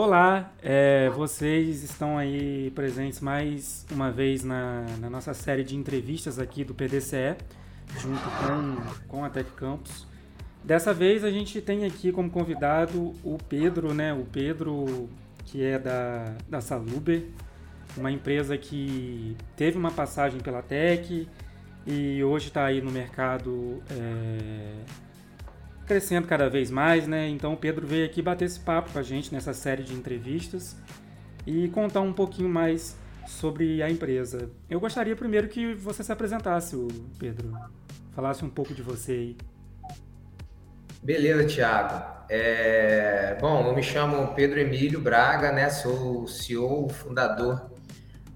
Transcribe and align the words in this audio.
Olá, 0.00 0.52
é, 0.62 1.10
vocês 1.10 1.82
estão 1.82 2.16
aí 2.16 2.70
presentes 2.70 3.20
mais 3.20 3.84
uma 3.90 4.12
vez 4.12 4.44
na, 4.44 4.86
na, 5.00 5.10
nossa 5.10 5.34
série 5.34 5.64
de 5.64 5.74
entrevistas 5.74 6.38
aqui 6.38 6.62
do 6.62 6.72
PDCE, 6.72 7.34
junto 7.98 8.22
com, 8.22 9.08
com 9.08 9.24
a 9.24 9.28
Tech 9.28 9.50
Campus. 9.56 10.06
Dessa 10.62 10.94
vez 10.94 11.24
a 11.24 11.32
gente 11.32 11.60
tem 11.60 11.84
aqui 11.84 12.12
como 12.12 12.30
convidado 12.30 13.12
o 13.24 13.38
Pedro, 13.48 13.92
né? 13.92 14.14
O 14.14 14.24
Pedro, 14.24 15.08
que 15.46 15.64
é 15.64 15.80
da, 15.80 16.32
da 16.48 16.60
Saluber, 16.60 17.26
uma 17.96 18.12
empresa 18.12 18.56
que 18.56 19.36
teve 19.56 19.76
uma 19.76 19.90
passagem 19.90 20.38
pela 20.38 20.62
Tech 20.62 21.28
e 21.84 22.22
hoje 22.22 22.46
está 22.46 22.66
aí 22.66 22.80
no 22.80 22.92
mercado. 22.92 23.82
É, 23.90 25.07
crescendo 25.88 26.28
cada 26.28 26.50
vez 26.50 26.70
mais, 26.70 27.08
né? 27.08 27.26
Então 27.28 27.54
o 27.54 27.56
Pedro 27.56 27.86
veio 27.86 28.04
aqui 28.04 28.20
bater 28.20 28.44
esse 28.44 28.60
papo 28.60 28.92
com 28.92 28.98
a 28.98 29.02
gente 29.02 29.32
nessa 29.32 29.54
série 29.54 29.82
de 29.82 29.94
entrevistas 29.94 30.76
e 31.46 31.68
contar 31.70 32.02
um 32.02 32.12
pouquinho 32.12 32.48
mais 32.48 32.94
sobre 33.26 33.82
a 33.82 33.90
empresa. 33.90 34.50
Eu 34.68 34.78
gostaria 34.78 35.16
primeiro 35.16 35.48
que 35.48 35.74
você 35.74 36.04
se 36.04 36.12
apresentasse, 36.12 36.76
Pedro. 37.18 37.52
Falasse 38.14 38.44
um 38.44 38.50
pouco 38.50 38.74
de 38.74 38.82
você 38.82 39.12
aí. 39.12 39.36
Beleza, 41.02 41.46
Thiago. 41.46 42.04
É... 42.28 43.38
Bom, 43.40 43.66
eu 43.66 43.74
me 43.74 43.82
chamo 43.82 44.34
Pedro 44.34 44.60
Emílio 44.60 45.00
Braga, 45.00 45.52
né? 45.52 45.70
Sou 45.70 46.24
o 46.24 46.28
CEO, 46.28 46.88
fundador 46.90 47.70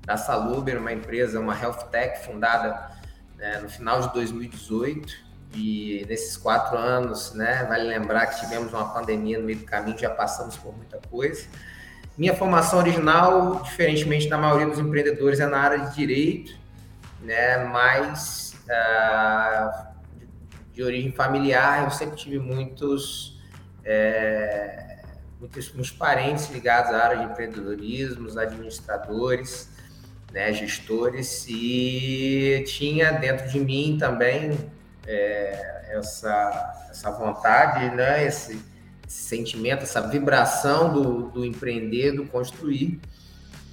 da 0.06 0.16
Saluber, 0.16 0.78
uma 0.78 0.92
empresa, 0.92 1.38
uma 1.38 1.58
health 1.60 1.88
tech 1.90 2.24
fundada 2.24 2.90
né, 3.36 3.60
no 3.60 3.68
final 3.68 4.00
de 4.00 4.12
2018 4.14 5.31
e 5.54 6.04
nesses 6.08 6.36
quatro 6.36 6.76
anos, 6.76 7.32
né, 7.34 7.64
vale 7.68 7.84
lembrar 7.84 8.26
que 8.26 8.40
tivemos 8.40 8.72
uma 8.72 8.92
pandemia 8.92 9.38
no 9.38 9.44
meio 9.44 9.58
do 9.58 9.64
caminho, 9.64 9.98
já 9.98 10.10
passamos 10.10 10.56
por 10.56 10.74
muita 10.74 10.98
coisa. 11.10 11.46
Minha 12.16 12.34
formação 12.34 12.78
original, 12.78 13.62
diferentemente 13.62 14.28
da 14.28 14.38
maioria 14.38 14.66
dos 14.66 14.78
empreendedores, 14.78 15.40
é 15.40 15.46
na 15.46 15.58
área 15.58 15.78
de 15.78 15.94
direito, 15.94 16.56
né, 17.20 17.64
mas 17.64 18.54
uh, 18.64 19.86
de, 20.72 20.82
origem 20.82 21.12
familiar, 21.12 21.84
eu 21.84 21.90
sempre 21.90 22.16
tive 22.16 22.38
muitos, 22.38 23.40
é, 23.84 25.02
muitos, 25.38 25.72
muitos 25.72 25.90
parentes 25.90 26.50
ligados 26.50 26.92
à 26.92 27.04
área 27.04 27.18
de 27.18 27.24
empreendedorismo, 27.24 28.28
administradores, 28.38 29.70
né, 30.32 30.52
gestores, 30.52 31.46
e 31.48 32.64
tinha 32.66 33.12
dentro 33.12 33.48
de 33.48 33.60
mim 33.60 33.96
também 34.00 34.58
é, 35.06 35.96
essa, 35.96 36.86
essa 36.90 37.10
vontade, 37.10 37.94
né, 37.94 38.24
esse, 38.24 38.62
esse, 39.06 39.22
sentimento, 39.22 39.82
essa 39.82 40.00
vibração 40.00 40.92
do, 40.92 41.28
do 41.30 41.44
empreender, 41.44 42.12
do 42.12 42.26
construir, 42.26 43.00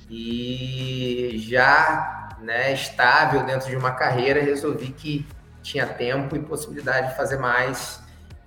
e 0.09 1.35
já 1.37 2.37
né, 2.41 2.73
estável 2.73 3.45
dentro 3.45 3.69
de 3.69 3.75
uma 3.75 3.91
carreira, 3.91 4.41
resolvi 4.41 4.91
que 4.91 5.27
tinha 5.61 5.85
tempo 5.85 6.35
e 6.35 6.39
possibilidade 6.39 7.09
de 7.09 7.15
fazer 7.15 7.37
mais, 7.37 8.01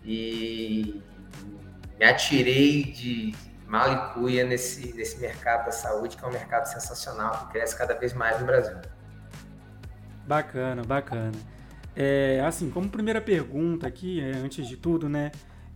e 0.05 1.01
me 1.99 2.05
atirei 2.05 2.85
de 2.85 3.35
malicuia 3.67 4.45
nesse, 4.45 4.93
nesse 4.95 5.19
mercado 5.19 5.67
da 5.67 5.73
saúde, 5.73 6.17
que 6.17 6.25
é 6.25 6.29
um 6.29 6.33
mercado 6.33 6.67
sensacional, 6.67 7.47
que 7.47 7.53
cresce 7.53 7.77
cada 7.77 7.95
vez 7.95 8.13
mais 8.13 8.39
no 8.41 8.45
Brasil. 8.45 8.77
Bacana, 10.27 10.83
bacana. 10.83 11.52
É, 11.95 12.43
assim, 12.47 12.71
como 12.71 12.89
primeira 12.89 13.21
pergunta 13.21 13.87
aqui, 13.87 14.21
é, 14.21 14.33
antes 14.37 14.67
de 14.67 14.77
tudo, 14.77 15.09
né? 15.09 15.31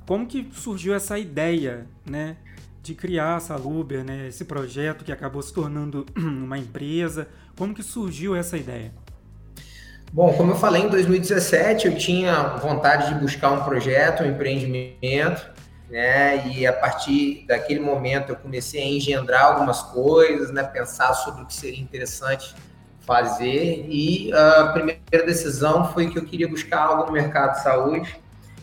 Como 0.06 0.26
que 0.26 0.48
surgiu 0.52 0.94
essa 0.94 1.18
ideia, 1.18 1.86
né? 2.08 2.36
De 2.82 2.94
criar 2.94 3.36
a 3.36 3.40
Saluber, 3.40 4.04
né? 4.04 4.28
Esse 4.28 4.44
projeto 4.44 5.04
que 5.04 5.12
acabou 5.12 5.42
se 5.42 5.52
tornando 5.52 6.06
uma 6.16 6.56
empresa. 6.56 7.28
Como 7.56 7.74
que 7.74 7.82
surgiu 7.82 8.34
essa 8.34 8.56
ideia? 8.56 8.92
Bom, 10.12 10.32
como 10.34 10.52
eu 10.52 10.56
falei, 10.56 10.82
em 10.82 10.88
2017 10.88 11.88
eu 11.88 11.98
tinha 11.98 12.56
vontade 12.58 13.12
de 13.12 13.20
buscar 13.20 13.50
um 13.50 13.64
projeto, 13.64 14.22
um 14.22 14.26
empreendimento, 14.26 15.50
né? 15.90 16.46
E 16.48 16.66
a 16.66 16.72
partir 16.72 17.44
daquele 17.46 17.80
momento 17.80 18.30
eu 18.30 18.36
comecei 18.36 18.82
a 18.82 18.86
engendrar 18.86 19.44
algumas 19.52 19.82
coisas, 19.82 20.50
né? 20.50 20.62
Pensar 20.62 21.12
sobre 21.12 21.42
o 21.42 21.46
que 21.46 21.54
seria 21.54 21.82
interessante 21.82 22.54
fazer 23.06 23.86
e 23.88 24.32
a 24.32 24.66
primeira 24.72 25.24
decisão 25.24 25.92
foi 25.92 26.10
que 26.10 26.18
eu 26.18 26.24
queria 26.24 26.48
buscar 26.48 26.80
algo 26.80 27.06
no 27.06 27.12
mercado 27.12 27.52
de 27.52 27.62
saúde, 27.62 28.20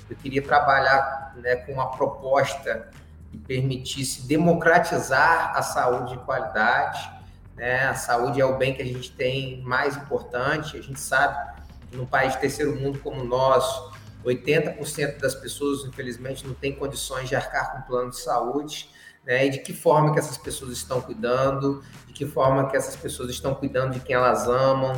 eu 0.10 0.16
queria 0.18 0.42
trabalhar 0.42 1.34
né, 1.38 1.56
com 1.56 1.74
uma 1.74 1.90
proposta 1.92 2.90
que 3.32 3.38
permitisse 3.38 4.28
democratizar 4.28 5.54
a 5.56 5.62
saúde 5.62 6.12
de 6.12 6.24
qualidade. 6.24 7.10
Né? 7.56 7.86
A 7.86 7.96
saúde 7.96 8.40
é 8.40 8.46
o 8.46 8.58
bem 8.58 8.74
que 8.74 8.82
a 8.82 8.86
gente 8.86 9.12
tem 9.12 9.62
mais 9.62 9.96
importante. 9.96 10.78
A 10.78 10.82
gente 10.82 11.00
sabe 11.00 11.62
que 11.90 11.98
num 11.98 12.06
país 12.06 12.34
de 12.34 12.40
terceiro 12.40 12.76
mundo 12.76 13.00
como 13.00 13.22
o 13.22 13.26
nosso, 13.26 13.92
80% 14.26 15.20
das 15.20 15.34
pessoas, 15.34 15.86
infelizmente, 15.86 16.46
não 16.46 16.54
tem 16.54 16.76
condições 16.76 17.28
de 17.28 17.36
arcar 17.36 17.72
com 17.72 17.82
plano 17.82 18.10
de 18.10 18.20
saúde 18.20 18.90
né? 19.26 19.48
E 19.48 19.50
de 19.50 19.60
que 19.60 19.74
forma 19.74 20.14
que 20.14 20.20
essas 20.20 20.38
pessoas 20.38 20.72
estão 20.72 21.02
cuidando, 21.02 21.84
de 22.08 22.14
que 22.14 22.26
forma 22.26 22.70
que 22.70 22.78
essas 22.78 22.96
pessoas 22.96 23.30
estão 23.30 23.56
cuidando 23.56 23.94
de 23.94 24.00
quem 24.00 24.16
elas 24.16 24.48
amam, 24.48 24.94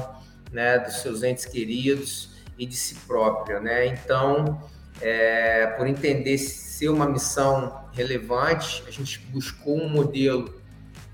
né? 0.52 0.80
Dos 0.80 1.02
seus 1.02 1.24
entes 1.24 1.46
queridos 1.46 2.32
e 2.58 2.66
de 2.66 2.76
si 2.76 2.96
própria, 3.08 3.60
né? 3.60 3.88
Então, 3.88 4.62
é, 5.02 5.68
por 5.78 5.88
entender 5.88 6.38
ser 6.76 6.90
uma 6.90 7.06
missão 7.06 7.86
relevante, 7.94 8.84
a 8.88 8.92
gente 8.92 9.20
buscou 9.28 9.78
um 9.82 9.90
modelo, 9.90 10.54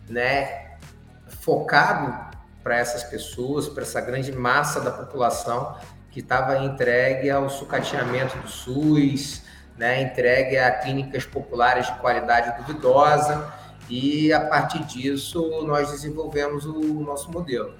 né? 0.10 0.78
Focado 1.42 2.32
para 2.64 2.78
essas 2.78 3.04
pessoas, 3.04 3.68
para 3.68 3.84
essa 3.84 4.02
grande 4.02 4.32
massa 4.32 4.80
da 4.80 4.92
população 4.92 5.78
que 6.12 6.20
estava 6.20 6.58
entregue 6.58 7.30
ao 7.30 7.50
sucateamento 7.50 8.38
do 8.38 8.48
SUS, 8.48 9.44
né, 9.78 10.02
entregue 10.02 10.58
a 10.58 10.72
clínicas 10.80 11.26
populares 11.26 11.88
de 11.88 11.94
qualidade 12.00 12.62
duvidosa 12.62 13.52
e 13.90 14.32
a 14.32 14.40
partir 14.48 14.84
disso 14.86 15.64
nós 15.66 15.92
desenvolvemos 15.92 16.66
o 16.66 17.02
nosso 17.02 17.32
modelo. 17.32 17.74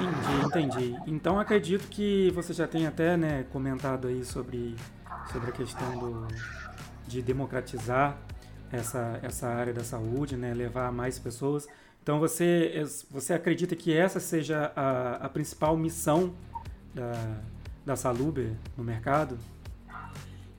Entendi, 0.00 0.46
entendi. 0.46 0.96
Então 1.06 1.38
acredito 1.38 1.88
que 1.88 2.30
você 2.34 2.52
já 2.52 2.66
tem 2.66 2.86
até 2.86 3.16
né, 3.16 3.44
comentado 3.52 4.08
aí 4.08 4.24
sobre, 4.24 4.76
sobre 5.32 5.50
a 5.50 5.52
questão 5.52 5.98
do, 5.98 6.28
de 7.06 7.22
democratizar 7.22 8.16
essa, 8.70 9.18
essa 9.22 9.48
área 9.48 9.72
da 9.72 9.82
saúde, 9.82 10.36
né, 10.36 10.52
levar 10.54 10.92
mais 10.92 11.18
pessoas. 11.18 11.66
Então 12.02 12.18
você, 12.18 12.82
você 13.10 13.34
acredita 13.34 13.76
que 13.76 13.94
essa 13.94 14.20
seja 14.20 14.72
a, 14.74 15.26
a 15.26 15.28
principal 15.28 15.76
missão 15.76 16.34
da, 16.94 17.12
da 17.88 17.96
Saluber 17.96 18.52
no 18.76 18.84
mercado? 18.84 19.38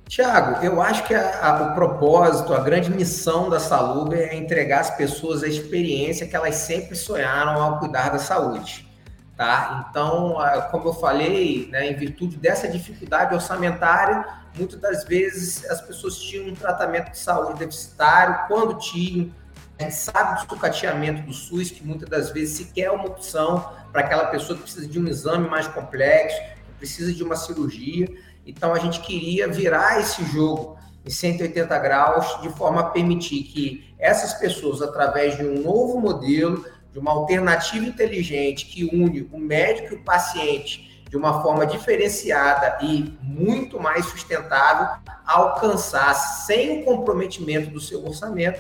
Tiago, 0.08 0.66
eu 0.66 0.82
acho 0.82 1.06
que 1.06 1.14
a, 1.14 1.46
a, 1.46 1.64
o 1.72 1.76
propósito, 1.76 2.52
a 2.56 2.60
grande 2.60 2.90
missão 2.90 3.48
da 3.48 3.60
Saluber 3.60 4.30
é 4.32 4.36
entregar 4.36 4.80
às 4.80 4.90
pessoas 4.90 5.44
a 5.44 5.48
experiência 5.48 6.26
que 6.26 6.36
elas 6.36 6.56
sempre 6.56 6.96
sonharam 6.96 7.62
ao 7.62 7.78
cuidar 7.78 8.10
da 8.10 8.18
saúde. 8.18 8.90
Tá? 9.38 9.88
Então, 9.88 10.38
como 10.72 10.90
eu 10.90 10.94
falei, 10.94 11.70
né, 11.72 11.92
em 11.92 11.96
virtude 11.96 12.36
dessa 12.36 12.68
dificuldade 12.68 13.36
orçamentária, 13.36 14.26
muitas 14.58 14.80
das 14.80 15.04
vezes 15.04 15.64
as 15.70 15.80
pessoas 15.82 16.18
tinham 16.18 16.48
um 16.48 16.56
tratamento 16.56 17.12
de 17.12 17.20
saúde 17.20 17.60
deficitário, 17.60 18.48
quando 18.48 18.80
tinham, 18.80 19.32
a 19.78 19.84
gente 19.84 19.96
sabe 19.96 20.42
do 20.42 20.50
sucateamento 20.50 21.22
do 21.22 21.32
SUS, 21.32 21.70
que 21.70 21.86
muitas 21.86 22.10
das 22.10 22.32
vezes 22.32 22.58
sequer 22.58 22.86
é 22.86 22.92
uma 22.92 23.06
opção 23.06 23.72
para 23.92 24.02
aquela 24.02 24.26
pessoa 24.26 24.58
que 24.58 24.64
precisa 24.64 24.88
de 24.88 25.00
um 25.00 25.08
exame 25.08 25.48
mais 25.48 25.68
complexo, 25.68 26.42
precisa 26.80 27.14
de 27.14 27.24
uma 27.24 27.36
cirurgia. 27.36 28.10
Então 28.46 28.74
a 28.74 28.80
gente 28.80 29.02
queria 29.02 29.48
virar 29.48 30.00
esse 30.00 30.24
jogo 30.26 30.80
em 31.06 31.10
180 31.10 31.78
graus 31.78 32.42
de 32.42 32.50
forma 32.50 32.82
a 32.82 32.84
permitir 32.86 33.44
que 33.44 33.94
essas 34.00 34.34
pessoas, 34.34 34.82
através 34.82 35.38
de 35.38 35.44
um 35.44 35.62
novo 35.62 36.00
modelo, 36.00 36.66
de 36.92 36.98
uma 36.98 37.12
alternativa 37.12 37.86
inteligente 37.86 38.66
que 38.66 38.86
une 38.86 39.30
o 39.32 39.38
médico 39.38 39.94
e 39.94 39.98
o 39.98 40.04
paciente 40.04 41.06
de 41.08 41.18
uma 41.18 41.42
forma 41.42 41.66
diferenciada 41.66 42.80
e 42.86 43.14
muito 43.22 43.80
mais 43.80 44.06
sustentável, 44.06 44.88
alcançar 45.26 46.14
sem 46.14 46.82
o 46.82 46.86
comprometimento 46.86 47.70
do 47.72 47.80
seu 47.80 48.06
orçamento 48.06 48.60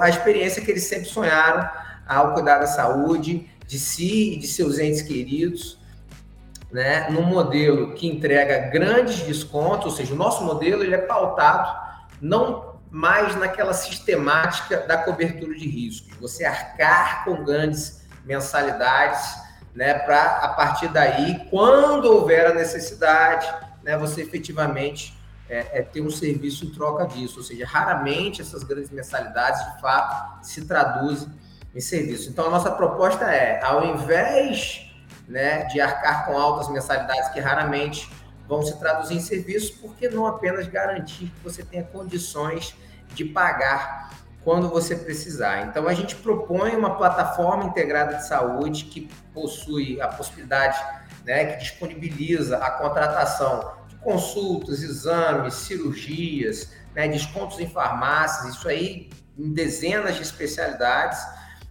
a 0.00 0.08
experiência 0.08 0.62
que 0.62 0.70
eles 0.70 0.84
sempre 0.84 1.06
sonharam 1.06 1.68
ao 2.06 2.32
cuidar 2.32 2.58
da 2.58 2.66
saúde 2.66 3.48
de 3.66 3.78
si 3.78 4.34
e 4.34 4.36
de 4.38 4.46
seus 4.46 4.78
entes 4.78 5.02
queridos 5.02 5.78
né, 6.74 7.08
num 7.08 7.22
modelo 7.22 7.94
que 7.94 8.04
entrega 8.04 8.68
grandes 8.68 9.20
descontos, 9.20 9.86
ou 9.86 9.92
seja, 9.92 10.12
o 10.12 10.16
nosso 10.16 10.42
modelo 10.42 10.82
ele 10.82 10.96
é 10.96 10.98
pautado 10.98 11.72
não 12.20 12.80
mais 12.90 13.36
naquela 13.36 13.72
sistemática 13.72 14.78
da 14.78 14.98
cobertura 14.98 15.54
de 15.54 15.68
riscos, 15.68 16.18
você 16.18 16.44
arcar 16.44 17.24
com 17.24 17.44
grandes 17.44 18.04
mensalidades, 18.24 19.36
né, 19.72 19.94
para 20.00 20.38
a 20.38 20.48
partir 20.48 20.88
daí, 20.88 21.46
quando 21.48 22.06
houver 22.06 22.44
a 22.44 22.54
necessidade, 22.54 23.46
né, 23.84 23.96
você 23.96 24.22
efetivamente 24.22 25.16
é, 25.48 25.78
é, 25.78 25.82
ter 25.82 26.00
um 26.00 26.10
serviço 26.10 26.64
em 26.64 26.70
troca 26.70 27.06
disso, 27.06 27.38
ou 27.38 27.44
seja, 27.44 27.64
raramente 27.64 28.42
essas 28.42 28.64
grandes 28.64 28.90
mensalidades 28.90 29.64
de 29.74 29.80
fato 29.80 30.44
se 30.44 30.66
traduzem 30.66 31.28
em 31.72 31.80
serviço. 31.80 32.30
Então 32.30 32.46
a 32.46 32.50
nossa 32.50 32.72
proposta 32.72 33.26
é, 33.26 33.62
ao 33.62 33.84
invés 33.84 34.83
né, 35.28 35.64
de 35.64 35.80
arcar 35.80 36.26
com 36.26 36.36
altas 36.38 36.68
mensalidades 36.68 37.28
que 37.30 37.40
raramente 37.40 38.10
vão 38.46 38.62
se 38.62 38.78
traduzir 38.78 39.16
em 39.16 39.20
serviço, 39.20 39.78
por 39.80 39.94
que 39.96 40.08
não 40.08 40.26
apenas 40.26 40.66
garantir 40.66 41.26
que 41.26 41.40
você 41.42 41.62
tenha 41.62 41.82
condições 41.82 42.76
de 43.14 43.24
pagar 43.24 44.10
quando 44.42 44.68
você 44.68 44.94
precisar? 44.94 45.62
Então 45.62 45.88
a 45.88 45.94
gente 45.94 46.16
propõe 46.16 46.76
uma 46.76 46.96
plataforma 46.96 47.64
integrada 47.64 48.16
de 48.16 48.26
saúde 48.26 48.84
que 48.84 49.08
possui 49.32 50.00
a 50.00 50.08
possibilidade, 50.08 50.78
né, 51.24 51.46
que 51.46 51.58
disponibiliza 51.58 52.58
a 52.58 52.70
contratação 52.70 53.72
consultas, 54.04 54.82
exames, 54.82 55.54
cirurgias, 55.54 56.72
né, 56.94 57.08
descontos 57.08 57.58
em 57.58 57.66
farmácias, 57.66 58.54
isso 58.54 58.68
aí 58.68 59.08
em 59.36 59.52
dezenas 59.52 60.16
de 60.16 60.22
especialidades, 60.22 61.18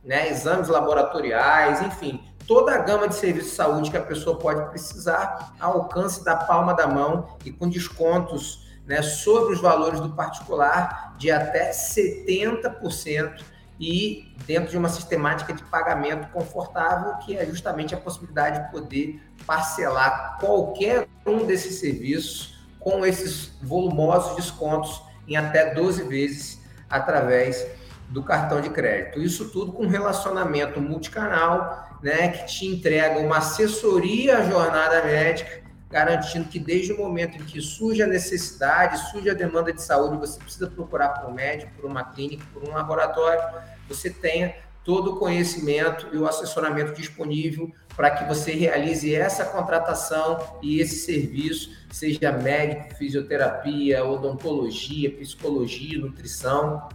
né, 0.04 0.30
exames 0.30 0.68
laboratoriais, 0.68 1.82
enfim, 1.82 2.22
toda 2.48 2.74
a 2.74 2.78
gama 2.80 3.08
de 3.08 3.16
serviços 3.16 3.52
de 3.52 3.56
saúde 3.56 3.92
que 3.92 3.98
a 3.98 4.02
pessoa 4.02 4.38
pode 4.38 4.70
precisar 4.70 5.54
ao 5.60 5.74
alcance 5.74 6.24
da 6.24 6.36
palma 6.36 6.74
da 6.74 6.88
mão 6.88 7.38
e 7.46 7.52
com 7.52 7.70
descontos 7.70 8.64
né, 8.86 9.02
sobre 9.02 9.54
os 9.54 9.62
valores 9.62 10.00
do 10.00 10.10
particular 10.10 11.16
de 11.18 11.32
até 11.32 11.72
70% 11.72 13.42
e 13.80 14.34
dentro 14.46 14.72
de 14.72 14.78
uma 14.78 14.90
sistemática 14.90 15.54
de 15.54 15.64
pagamento 15.64 16.30
confortável, 16.32 17.16
que 17.18 17.36
é 17.36 17.46
justamente 17.46 17.96
a 17.96 17.98
possibilidade 17.98 18.64
de 18.64 18.72
poder 18.72 19.22
parcelar 19.46 20.38
qualquer 20.40 21.08
um 21.26 21.46
desses 21.46 21.80
serviços 21.80 22.54
com 22.80 23.06
esses 23.06 23.58
volumosos 23.62 24.36
descontos 24.36 25.02
em 25.28 25.36
até 25.36 25.74
12 25.74 26.04
vezes 26.04 26.62
através 26.90 27.66
do 28.10 28.22
cartão 28.22 28.62
de 28.62 28.70
crédito. 28.70 29.22
Isso 29.22 29.50
tudo 29.50 29.72
com 29.72 29.88
relacionamento 29.88 30.80
multicanal, 30.80 31.90
né, 32.04 32.28
que 32.28 32.46
te 32.46 32.68
entrega 32.68 33.18
uma 33.20 33.38
assessoria 33.38 34.40
à 34.40 34.44
jornada 34.44 35.04
médica, 35.04 35.64
garantindo 35.90 36.50
que 36.50 36.60
desde 36.60 36.92
o 36.92 36.98
momento 36.98 37.38
em 37.38 37.46
que 37.46 37.62
surge 37.62 38.04
a 38.04 38.08
necessidade, 38.08 39.10
surge 39.10 39.30
a 39.30 39.34
demanda 39.34 39.72
de 39.72 39.82
saúde, 39.82 40.18
você 40.18 40.38
precisa 40.38 40.68
procurar 40.68 41.10
por 41.10 41.30
um 41.30 41.34
médico, 41.34 41.72
por 41.80 41.90
uma 41.90 42.04
clínica, 42.04 42.44
por 42.54 42.68
um 42.68 42.74
laboratório, 42.74 43.42
você 43.88 44.10
tenha 44.10 44.54
todo 44.84 45.14
o 45.14 45.16
conhecimento 45.18 46.10
e 46.12 46.18
o 46.18 46.28
assessoramento 46.28 46.94
disponível 46.94 47.72
para 47.96 48.12
que 48.12 48.26
você 48.26 48.52
realize 48.52 49.16
essa 49.16 49.46
contratação 49.46 50.60
e 50.62 50.82
esse 50.82 51.06
serviço, 51.06 51.72
seja 51.90 52.34
médico, 52.34 52.96
fisioterapia, 52.96 54.04
odontologia, 54.04 55.10
psicologia, 55.12 56.00
nutrição 56.00 56.90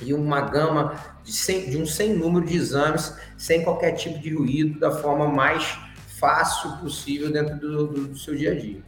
e 0.00 0.14
uma 0.14 0.40
gama 0.40 0.94
de, 1.22 1.70
de 1.70 1.76
um 1.78 1.86
sem 1.86 2.14
número 2.14 2.46
de 2.46 2.56
exames, 2.56 3.16
sem 3.36 3.62
qualquer 3.62 3.92
tipo 3.92 4.18
de 4.18 4.34
ruído, 4.34 4.78
da 4.78 4.90
forma 4.90 5.28
mais 5.28 5.78
fácil 6.18 6.76
possível 6.78 7.32
dentro 7.32 7.58
do, 7.58 7.86
do, 7.86 8.08
do 8.08 8.18
seu 8.18 8.34
dia 8.34 8.52
a 8.52 8.54
dia. 8.54 8.82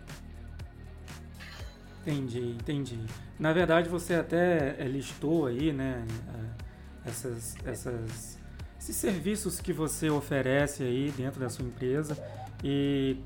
Entendi, 2.00 2.56
entendi. 2.60 2.98
Na 3.38 3.52
verdade, 3.52 3.88
você 3.88 4.14
até 4.14 4.76
listou 4.88 5.46
aí, 5.46 5.72
né, 5.72 6.04
essas, 7.04 7.54
essas 7.64 8.38
esses 8.82 8.96
serviços 8.96 9.60
que 9.60 9.72
você 9.72 10.10
oferece 10.10 10.82
aí 10.82 11.12
dentro 11.16 11.38
da 11.38 11.48
sua 11.48 11.64
empresa 11.64 12.18
e 12.64 13.16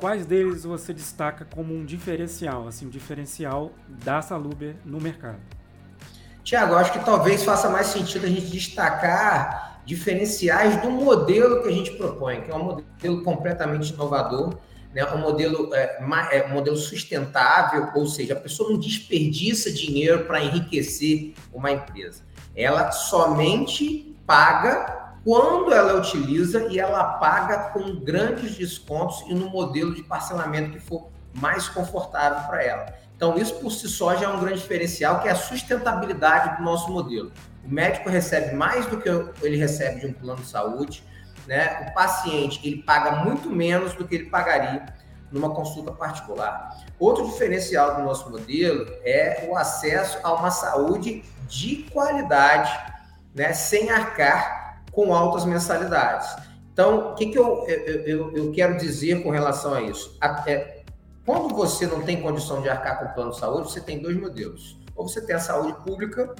quais 0.00 0.26
deles 0.26 0.64
você 0.64 0.92
destaca 0.92 1.44
como 1.44 1.72
um 1.72 1.84
diferencial, 1.84 2.66
assim, 2.66 2.86
um 2.86 2.90
diferencial 2.90 3.72
da 4.04 4.20
Saluber 4.20 4.74
no 4.84 5.00
mercado? 5.00 5.38
Tiago, 6.44 6.74
acho 6.74 6.92
que 6.92 7.02
talvez 7.02 7.42
faça 7.42 7.70
mais 7.70 7.86
sentido 7.86 8.26
a 8.26 8.28
gente 8.28 8.46
destacar 8.46 9.80
diferenciais 9.86 10.80
do 10.82 10.90
modelo 10.90 11.62
que 11.62 11.68
a 11.68 11.72
gente 11.72 11.92
propõe, 11.92 12.42
que 12.42 12.50
é 12.50 12.54
um 12.54 12.62
modelo 12.62 13.22
completamente 13.22 13.94
inovador, 13.94 14.54
né? 14.94 15.04
um, 15.06 15.18
modelo, 15.18 15.74
é, 15.74 15.98
é, 16.32 16.46
um 16.46 16.50
modelo 16.52 16.76
sustentável, 16.76 17.88
ou 17.94 18.06
seja, 18.06 18.34
a 18.34 18.36
pessoa 18.36 18.70
não 18.70 18.78
desperdiça 18.78 19.72
dinheiro 19.72 20.26
para 20.26 20.42
enriquecer 20.42 21.34
uma 21.52 21.70
empresa. 21.72 22.22
Ela 22.54 22.92
somente 22.92 24.14
paga 24.26 25.14
quando 25.24 25.72
ela 25.72 25.94
utiliza 25.94 26.68
e 26.70 26.78
ela 26.78 27.14
paga 27.14 27.70
com 27.70 27.96
grandes 27.96 28.54
descontos 28.54 29.24
e 29.28 29.34
no 29.34 29.48
modelo 29.48 29.94
de 29.94 30.02
parcelamento 30.02 30.72
que 30.72 30.78
for 30.78 31.08
mais 31.32 31.68
confortável 31.68 32.46
para 32.46 32.62
ela. 32.62 33.03
Então, 33.16 33.36
isso 33.36 33.54
por 33.54 33.70
si 33.70 33.88
só 33.88 34.14
já 34.16 34.26
é 34.26 34.28
um 34.28 34.40
grande 34.40 34.60
diferencial, 34.60 35.20
que 35.20 35.28
é 35.28 35.30
a 35.30 35.36
sustentabilidade 35.36 36.56
do 36.56 36.62
nosso 36.62 36.90
modelo. 36.90 37.32
O 37.64 37.68
médico 37.68 38.08
recebe 38.08 38.54
mais 38.54 38.86
do 38.86 38.98
que 38.98 39.08
ele 39.42 39.56
recebe 39.56 40.00
de 40.00 40.06
um 40.06 40.12
plano 40.12 40.40
de 40.40 40.48
saúde, 40.48 41.04
né? 41.46 41.88
O 41.88 41.94
paciente, 41.94 42.60
ele 42.66 42.82
paga 42.82 43.24
muito 43.24 43.48
menos 43.50 43.94
do 43.94 44.06
que 44.06 44.14
ele 44.14 44.26
pagaria 44.26 44.86
numa 45.30 45.50
consulta 45.50 45.90
particular. 45.90 46.84
Outro 46.98 47.26
diferencial 47.26 47.96
do 47.96 48.02
nosso 48.02 48.30
modelo 48.30 48.86
é 49.04 49.46
o 49.48 49.56
acesso 49.56 50.18
a 50.22 50.32
uma 50.32 50.50
saúde 50.50 51.24
de 51.48 51.88
qualidade 51.92 52.72
né, 53.34 53.52
sem 53.52 53.90
arcar 53.90 54.82
com 54.92 55.12
altas 55.12 55.44
mensalidades. 55.44 56.28
Então, 56.72 57.12
o 57.12 57.14
que, 57.14 57.26
que 57.26 57.38
eu, 57.38 57.66
eu, 57.68 58.36
eu, 58.36 58.52
quero 58.52 58.76
dizer 58.76 59.22
com 59.22 59.30
relação 59.30 59.74
a 59.74 59.82
isso? 59.82 60.16
É, 60.46 60.82
quando 61.24 61.54
você 61.54 61.86
não 61.86 62.02
tem 62.02 62.20
condição 62.20 62.60
de 62.60 62.68
arcar 62.68 62.98
com 62.98 63.06
o 63.06 63.14
plano 63.14 63.30
de 63.30 63.38
saúde, 63.38 63.70
você 63.70 63.80
tem 63.80 64.00
dois 64.00 64.16
modelos. 64.16 64.78
Ou 64.94 65.08
você 65.08 65.20
tem 65.20 65.34
a 65.34 65.40
saúde 65.40 65.74
pública, 65.82 66.34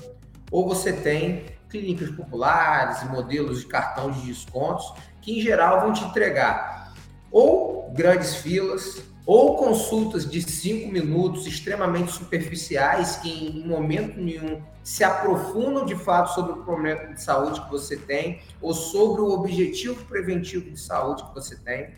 ou 0.50 0.68
você 0.68 0.92
tem 0.92 1.46
clínicas 1.68 2.10
populares 2.10 3.02
modelos 3.10 3.60
de 3.60 3.66
cartão 3.66 4.10
de 4.10 4.20
descontos, 4.20 4.92
que 5.20 5.38
em 5.38 5.42
geral 5.42 5.80
vão 5.80 5.92
te 5.92 6.04
entregar 6.04 6.94
ou 7.30 7.90
grandes 7.92 8.36
filas, 8.36 9.02
ou 9.26 9.56
consultas 9.56 10.30
de 10.30 10.40
cinco 10.42 10.92
minutos 10.92 11.46
extremamente 11.46 12.12
superficiais 12.12 13.16
que 13.16 13.28
em 13.28 13.66
momento 13.66 14.20
nenhum 14.20 14.62
se 14.84 15.02
aprofundam 15.02 15.84
de 15.84 15.96
fato 15.96 16.34
sobre 16.34 16.52
o 16.52 16.62
problema 16.62 17.06
de 17.06 17.20
saúde 17.20 17.60
que 17.62 17.70
você 17.70 17.96
tem 17.96 18.42
ou 18.60 18.74
sobre 18.74 19.22
o 19.22 19.30
objetivo 19.30 20.04
preventivo 20.04 20.70
de 20.70 20.78
saúde 20.78 21.24
que 21.24 21.34
você 21.34 21.56
tem. 21.56 21.94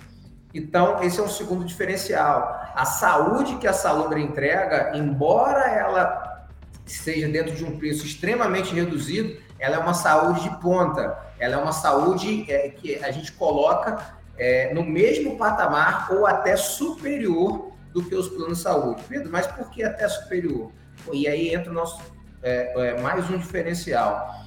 Então, 0.57 1.03
esse 1.03 1.21
é 1.21 1.23
um 1.23 1.29
segundo 1.29 1.65
diferencial. 1.65 2.73
A 2.75 2.87
saúde 2.87 3.57
que 3.57 3.67
a 3.67 3.75
Salubre 3.75 4.23
entrega, 4.23 4.97
embora 4.97 5.71
ela 5.71 6.49
seja 6.87 7.29
dentro 7.29 7.55
de 7.55 7.63
um 7.63 7.77
preço 7.79 8.07
extremamente 8.07 8.75
reduzido, 8.75 9.39
ela 9.59 9.77
é 9.77 9.79
uma 9.79 9.93
saúde 9.93 10.41
de 10.41 10.61
ponta. 10.61 11.19
Ela 11.39 11.57
é 11.57 11.59
uma 11.59 11.73
saúde 11.73 12.51
é, 12.51 12.71
que 12.71 12.97
a 13.05 13.11
gente 13.11 13.33
coloca 13.33 13.99
é, 14.39 14.73
no 14.73 14.83
mesmo 14.83 15.37
patamar 15.37 16.11
ou 16.11 16.27
até 16.27 16.57
superior 16.57 17.73
do 17.93 18.03
que 18.03 18.15
os 18.15 18.29
planos 18.29 18.59
de 18.59 18.65
saúde. 18.65 19.03
Pedro, 19.09 19.31
mas 19.31 19.47
por 19.47 19.71
que 19.71 19.83
até 19.83 20.09
superior? 20.09 20.71
E 21.13 21.29
aí 21.29 21.55
entra 21.55 21.71
o 21.71 21.75
nosso 21.75 22.01
é, 22.43 22.73
é, 22.89 23.03
mais 23.03 23.29
um 23.29 23.37
diferencial. 23.37 24.46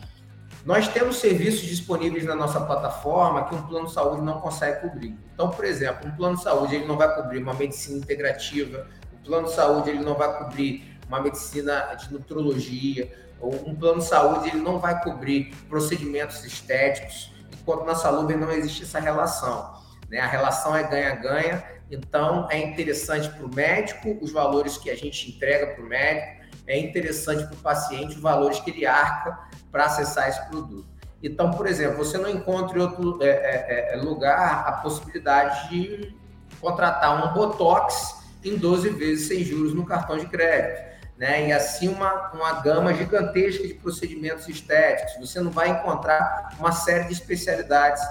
Nós 0.69 0.87
temos 0.87 1.17
serviços 1.17 1.61
disponíveis 1.61 2.25
na 2.25 2.35
nossa 2.35 2.61
plataforma 2.61 3.45
que 3.45 3.55
um 3.55 3.61
plano 3.63 3.87
de 3.87 3.91
saúde 3.91 4.21
não 4.21 4.39
consegue 4.39 4.81
cobrir. 4.81 5.17
Então, 5.33 5.49
por 5.49 5.65
exemplo, 5.65 6.07
um 6.07 6.11
plano 6.11 6.37
de 6.37 6.43
saúde 6.43 6.75
ele 6.75 6.85
não 6.85 6.95
vai 6.95 7.11
cobrir 7.15 7.39
uma 7.39 7.55
medicina 7.55 7.97
integrativa, 7.97 8.85
o 9.11 9.25
plano 9.25 9.47
de 9.47 9.55
saúde 9.55 9.89
ele 9.89 10.03
não 10.03 10.13
vai 10.13 10.37
cobrir 10.37 10.95
uma 11.07 11.19
medicina 11.21 11.95
de 11.95 12.13
nutrologia, 12.13 13.11
ou 13.41 13.51
um 13.67 13.73
plano 13.73 13.97
de 13.97 14.05
saúde 14.05 14.49
ele 14.49 14.59
não 14.59 14.77
vai 14.77 15.03
cobrir 15.03 15.55
procedimentos 15.67 16.45
estéticos, 16.45 17.33
enquanto 17.59 17.83
na 17.83 17.95
saúde 17.95 18.35
não 18.35 18.51
existe 18.51 18.83
essa 18.83 18.99
relação. 18.99 19.73
Né? 20.07 20.19
A 20.19 20.27
relação 20.27 20.75
é 20.75 20.83
ganha-ganha, 20.83 21.63
então 21.89 22.47
é 22.51 22.59
interessante 22.59 23.27
para 23.27 23.43
o 23.43 23.55
médico 23.55 24.19
os 24.21 24.31
valores 24.31 24.77
que 24.77 24.91
a 24.91 24.95
gente 24.95 25.31
entrega 25.31 25.73
para 25.73 25.83
o 25.83 25.87
médico, 25.87 26.38
é 26.69 26.77
interessante 26.77 27.43
para 27.45 27.55
o 27.55 27.57
paciente 27.57 28.15
os 28.15 28.21
valores 28.21 28.59
que 28.59 28.69
ele 28.69 28.85
arca 28.85 29.37
para 29.71 29.85
acessar 29.85 30.29
esse 30.29 30.47
produto. 30.49 30.87
Então, 31.21 31.51
por 31.51 31.67
exemplo, 31.67 31.97
você 31.97 32.17
não 32.17 32.29
encontra 32.29 32.77
em 32.77 32.81
outro 32.81 33.17
é, 33.21 33.27
é, 33.27 33.93
é, 33.93 33.97
lugar 33.97 34.67
a 34.67 34.71
possibilidade 34.73 35.69
de 35.69 36.15
contratar 36.61 37.27
um 37.27 37.33
Botox 37.33 38.23
em 38.43 38.55
12 38.55 38.89
vezes 38.91 39.27
sem 39.27 39.43
juros 39.43 39.73
no 39.73 39.85
cartão 39.85 40.17
de 40.17 40.27
crédito. 40.27 40.87
Né? 41.17 41.49
E 41.49 41.51
assim 41.51 41.89
uma, 41.89 42.31
uma 42.31 42.61
gama 42.61 42.93
gigantesca 42.93 43.67
de 43.67 43.73
procedimentos 43.73 44.47
estéticos. 44.47 45.15
Você 45.19 45.41
não 45.41 45.51
vai 45.51 45.69
encontrar 45.69 46.55
uma 46.57 46.71
série 46.71 47.05
de 47.05 47.13
especialidades 47.13 48.01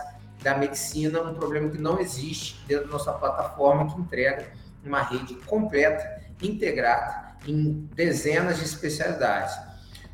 da 0.43 0.57
medicina, 0.57 1.23
um 1.23 1.35
problema 1.35 1.71
que 1.71 1.79
não 1.79 1.99
existe 1.99 2.61
dentro 2.67 2.87
da 2.87 2.93
nossa 2.93 3.13
plataforma, 3.13 3.93
que 3.93 4.01
entrega 4.01 4.47
uma 4.85 5.03
rede 5.03 5.35
completa, 5.47 6.23
integrada, 6.43 7.28
em 7.47 7.89
dezenas 7.95 8.59
de 8.59 8.65
especialidades. 8.65 9.55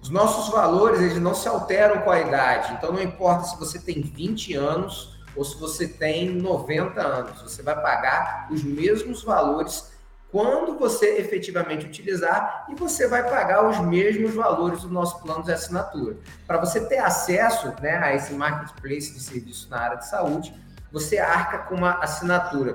Os 0.03 0.11
nossos 0.11 0.53
valores, 0.53 1.01
eles 1.01 1.19
não 1.19 1.35
se 1.35 1.49
alteram 1.49 2.03
com 2.03 2.11
a 2.11 2.21
idade, 2.21 2.75
então 2.75 2.93
não 2.93 3.03
importa 3.03 3.45
se 3.45 3.59
você 3.59 3.79
tem 3.79 4.03
20 4.03 4.55
anos 4.55 5.19
ou 5.35 5.45
se 5.45 5.59
você 5.59 5.89
tem 5.89 6.31
90 6.31 7.01
anos, 7.01 7.41
você 7.41 7.63
vai 7.63 7.75
pagar 7.81 8.49
os 8.51 8.63
mesmos 8.63 9.23
valores 9.23 9.93
quando 10.31 10.77
você 10.77 11.19
efetivamente 11.19 11.87
utilizar 11.87 12.67
e 12.69 12.75
você 12.75 13.07
vai 13.07 13.23
pagar 13.23 13.69
os 13.69 13.79
mesmos 13.79 14.35
valores 14.35 14.83
do 14.83 14.89
nosso 14.89 15.23
plano 15.23 15.45
de 15.45 15.53
assinatura. 15.53 16.17
Para 16.47 16.59
você 16.59 16.85
ter 16.87 16.99
acesso 16.99 17.73
né, 17.81 17.97
a 17.97 18.15
esse 18.15 18.35
marketplace 18.35 19.15
de 19.15 19.21
serviços 19.21 19.69
na 19.69 19.79
área 19.79 19.97
de 19.97 20.09
saúde, 20.09 20.53
você 20.91 21.19
arca 21.19 21.59
com 21.59 21.77
uma 21.77 22.03
assinatura 22.03 22.75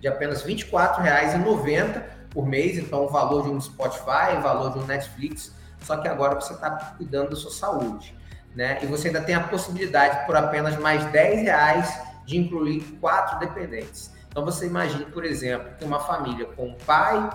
de 0.00 0.08
apenas 0.08 0.42
R$ 0.42 0.54
24,90 0.54 2.17
por 2.38 2.46
mês, 2.46 2.78
então 2.78 3.04
o 3.04 3.08
valor 3.08 3.42
de 3.42 3.48
um 3.48 3.60
Spotify, 3.60 4.36
o 4.38 4.42
valor 4.42 4.72
de 4.72 4.78
um 4.78 4.86
Netflix, 4.86 5.52
só 5.80 5.96
que 5.96 6.06
agora 6.06 6.36
você 6.36 6.52
está 6.52 6.70
cuidando 6.96 7.30
da 7.30 7.36
sua 7.36 7.50
saúde. 7.50 8.14
Né? 8.54 8.78
E 8.80 8.86
você 8.86 9.08
ainda 9.08 9.20
tem 9.20 9.34
a 9.34 9.40
possibilidade, 9.40 10.24
por 10.24 10.36
apenas 10.36 10.76
mais 10.76 11.04
10 11.06 11.42
reais, 11.42 12.00
de 12.24 12.38
incluir 12.38 12.96
quatro 13.00 13.40
dependentes. 13.40 14.12
Então 14.28 14.44
você 14.44 14.68
imagine, 14.68 15.06
por 15.06 15.24
exemplo, 15.24 15.68
que 15.76 15.84
uma 15.84 15.98
família 15.98 16.46
com 16.46 16.68
o 16.68 16.76
pai, 16.76 17.28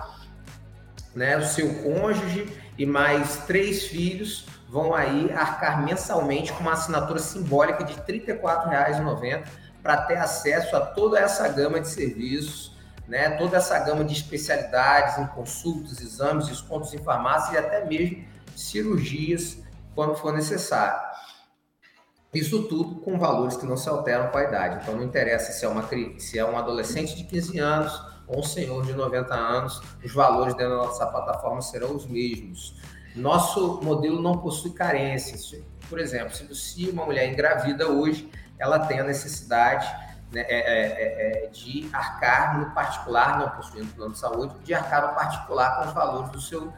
né, 1.14 1.36
o 1.36 1.44
seu 1.44 1.68
cônjuge 1.82 2.50
e 2.78 2.86
mais 2.86 3.44
três 3.46 3.84
filhos 3.84 4.46
vão 4.70 4.94
aí 4.94 5.30
arcar 5.34 5.84
mensalmente 5.84 6.50
com 6.50 6.60
uma 6.60 6.72
assinatura 6.72 7.18
simbólica 7.18 7.84
de 7.84 7.92
R$ 7.92 8.00
34,90 8.24 9.44
para 9.82 9.98
ter 9.98 10.16
acesso 10.16 10.74
a 10.74 10.80
toda 10.80 11.18
essa 11.20 11.46
gama 11.48 11.78
de 11.78 11.88
serviços, 11.88 12.73
né, 13.06 13.30
toda 13.30 13.56
essa 13.56 13.78
gama 13.80 14.04
de 14.04 14.12
especialidades 14.12 15.18
em 15.18 15.26
consultas, 15.26 16.00
exames, 16.00 16.48
descontos 16.48 16.94
em 16.94 16.98
farmácia 16.98 17.54
e 17.54 17.58
até 17.58 17.84
mesmo 17.84 18.24
cirurgias 18.56 19.58
quando 19.94 20.14
for 20.14 20.32
necessário. 20.32 21.14
Isso 22.32 22.64
tudo 22.64 22.96
com 22.96 23.16
valores 23.16 23.56
que 23.56 23.64
não 23.64 23.76
se 23.76 23.88
alteram 23.88 24.28
com 24.28 24.38
a 24.38 24.42
idade. 24.42 24.80
Então, 24.82 24.96
não 24.96 25.04
interessa 25.04 25.52
se 25.52 25.64
é, 25.64 25.68
uma, 25.68 25.88
se 26.18 26.38
é 26.38 26.44
um 26.44 26.58
adolescente 26.58 27.14
de 27.14 27.24
15 27.24 27.58
anos 27.60 28.02
ou 28.26 28.40
um 28.40 28.42
senhor 28.42 28.84
de 28.84 28.92
90 28.92 29.32
anos, 29.32 29.80
os 30.02 30.12
valores 30.12 30.54
dentro 30.54 30.76
da 30.76 30.84
nossa 30.84 31.06
plataforma 31.06 31.62
serão 31.62 31.94
os 31.94 32.06
mesmos. 32.06 32.74
Nosso 33.14 33.80
modelo 33.82 34.20
não 34.20 34.38
possui 34.38 34.72
carências. 34.72 35.54
Por 35.88 36.00
exemplo, 36.00 36.34
se 36.34 36.88
uma 36.88 37.04
mulher 37.04 37.30
engravida 37.30 37.88
hoje, 37.88 38.28
ela 38.58 38.80
tem 38.80 38.98
a 38.98 39.04
necessidade 39.04 39.86
né, 40.32 40.42
é, 40.42 40.54
é, 40.54 41.42
é, 41.42 41.44
é, 41.44 41.46
de 41.48 41.88
arcar 41.92 42.58
no 42.58 42.74
particular, 42.74 43.38
não 43.38 43.50
possuindo 43.50 43.92
plano 43.94 44.12
de 44.12 44.18
saúde, 44.18 44.54
de 44.64 44.74
arcar 44.74 45.08
no 45.08 45.14
particular 45.14 45.76
com 45.76 45.88
os 45.88 45.94
valores 45.94 46.30
do 46.30 46.40
seu, 46.40 46.72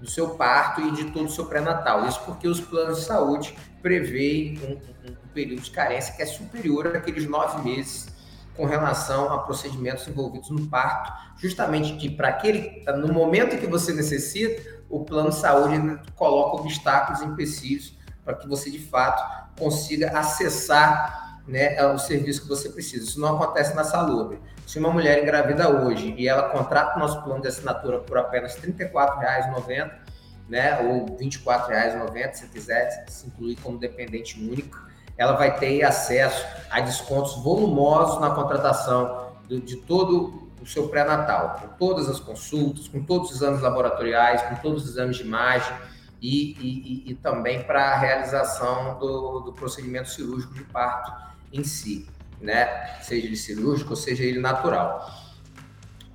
do 0.00 0.08
seu 0.08 0.30
parto 0.30 0.80
e 0.80 0.90
de 0.92 1.10
todo 1.10 1.26
o 1.26 1.30
seu 1.30 1.46
pré-natal. 1.46 2.06
Isso 2.06 2.20
porque 2.24 2.46
os 2.46 2.60
planos 2.60 2.98
de 2.98 3.04
saúde 3.04 3.56
prevê 3.80 4.58
um, 4.62 5.08
um, 5.08 5.12
um, 5.12 5.28
período 5.32 5.62
de 5.62 5.70
carência 5.70 6.14
que 6.14 6.22
é 6.22 6.26
superior 6.26 6.94
àqueles 6.96 7.28
nove 7.28 7.62
meses 7.62 8.08
com 8.56 8.66
relação 8.66 9.32
a 9.32 9.38
procedimentos 9.38 10.08
envolvidos 10.08 10.50
no 10.50 10.66
parto, 10.66 11.12
justamente 11.38 11.96
que 11.96 12.10
para 12.10 12.28
aquele, 12.28 12.84
no 12.96 13.12
momento 13.12 13.56
que 13.56 13.68
você 13.68 13.92
necessita, 13.92 14.82
o 14.90 15.04
plano 15.04 15.30
de 15.30 15.36
saúde 15.36 15.76
coloca 16.16 16.62
obstáculos 16.62 17.22
empecilhos 17.22 17.96
para 18.24 18.34
que 18.34 18.48
você 18.48 18.68
de 18.68 18.80
fato 18.80 19.22
consiga 19.56 20.18
acessar 20.18 21.27
né, 21.48 21.82
o 21.86 21.98
serviço 21.98 22.42
que 22.42 22.48
você 22.48 22.68
precisa. 22.68 23.04
Isso 23.04 23.18
não 23.18 23.36
acontece 23.36 23.74
na 23.74 23.82
saúde. 23.82 24.38
Se 24.66 24.78
uma 24.78 24.90
mulher 24.90 25.22
engravida 25.22 25.68
hoje 25.68 26.14
e 26.16 26.28
ela 26.28 26.50
contrata 26.50 26.96
o 26.96 27.00
nosso 27.00 27.22
plano 27.22 27.40
de 27.40 27.48
assinatura 27.48 28.00
por 28.00 28.18
apenas 28.18 28.54
R$ 28.56 28.72
34,90, 28.72 29.90
né, 30.48 30.78
ou 30.80 31.16
R$ 31.16 31.24
24,90, 31.24 32.32
se 32.34 32.46
quiser 32.48 33.06
se 33.08 33.26
incluir 33.26 33.56
como 33.56 33.78
dependente 33.78 34.38
único, 34.38 34.78
ela 35.16 35.32
vai 35.32 35.58
ter 35.58 35.82
acesso 35.82 36.46
a 36.70 36.80
descontos 36.80 37.42
volumosos 37.42 38.20
na 38.20 38.30
contratação 38.30 39.32
de, 39.48 39.58
de 39.60 39.76
todo 39.76 40.48
o 40.60 40.66
seu 40.66 40.88
pré-natal, 40.88 41.56
com 41.60 41.68
todas 41.78 42.08
as 42.08 42.20
consultas, 42.20 42.88
com 42.88 43.02
todos 43.02 43.30
os 43.30 43.36
exames 43.36 43.62
laboratoriais, 43.62 44.42
com 44.42 44.54
todos 44.56 44.84
os 44.84 44.90
exames 44.90 45.16
de 45.16 45.22
imagem 45.22 45.74
e, 46.20 46.52
e, 46.60 47.10
e 47.10 47.14
também 47.14 47.62
para 47.62 47.94
a 47.94 47.98
realização 47.98 48.98
do, 48.98 49.40
do 49.40 49.52
procedimento 49.52 50.08
cirúrgico 50.10 50.52
de 50.54 50.64
parto 50.64 51.28
em 51.52 51.64
si, 51.64 52.08
né? 52.40 53.00
Seja 53.02 53.26
ele 53.26 53.36
cirúrgico 53.36 53.96
seja 53.96 54.24
ele 54.24 54.38
natural. 54.38 55.28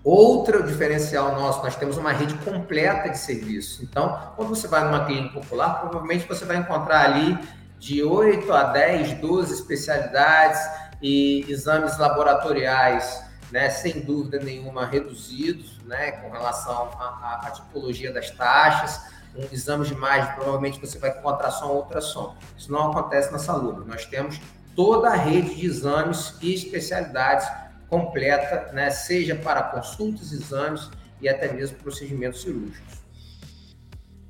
Outro 0.03 0.63
diferencial 0.63 1.33
nosso, 1.33 1.63
nós 1.63 1.77
temos 1.77 1.95
uma 1.95 2.11
rede 2.11 2.33
completa 2.39 3.09
de 3.09 3.17
serviços. 3.17 3.81
Então, 3.81 4.33
quando 4.35 4.49
você 4.49 4.67
vai 4.67 4.83
numa 4.83 5.05
clínica 5.05 5.39
popular, 5.39 5.79
provavelmente 5.79 6.27
você 6.27 6.43
vai 6.43 6.57
encontrar 6.57 7.05
ali 7.05 7.39
de 7.79 8.03
8 8.03 8.51
a 8.51 8.63
10, 8.63 9.19
12 9.21 9.53
especialidades 9.53 10.59
e 11.01 11.45
exames 11.49 11.97
laboratoriais, 11.97 13.23
né, 13.49 13.69
sem 13.69 14.01
dúvida 14.01 14.39
nenhuma, 14.39 14.85
reduzidos, 14.85 15.79
né, 15.85 16.11
com 16.11 16.29
relação 16.31 16.89
à, 16.99 17.41
à 17.45 17.51
tipologia 17.51 18.11
das 18.11 18.29
taxas. 18.31 19.13
Um 19.33 19.47
exame 19.53 19.85
de 19.85 19.93
imagem, 19.93 20.33
provavelmente 20.35 20.81
você 20.81 20.99
vai 20.99 21.11
encontrar 21.11 21.49
só 21.51 21.71
um 21.73 21.77
ultrassom. 21.77 22.35
Isso 22.57 22.71
não 22.71 22.91
acontece 22.91 23.31
na 23.31 23.39
saúde. 23.39 23.87
Nós 23.87 24.05
temos 24.05 24.39
toda 24.75 25.09
a 25.09 25.15
rede 25.15 25.55
de 25.55 25.65
exames 25.65 26.35
e 26.41 26.53
especialidades 26.53 27.47
completa, 27.89 28.71
né, 28.73 28.89
seja 28.89 29.35
para 29.35 29.61
consultas, 29.63 30.31
exames 30.31 30.89
e 31.21 31.29
até 31.29 31.51
mesmo 31.53 31.77
procedimentos 31.77 32.41
cirúrgicos. 32.41 33.03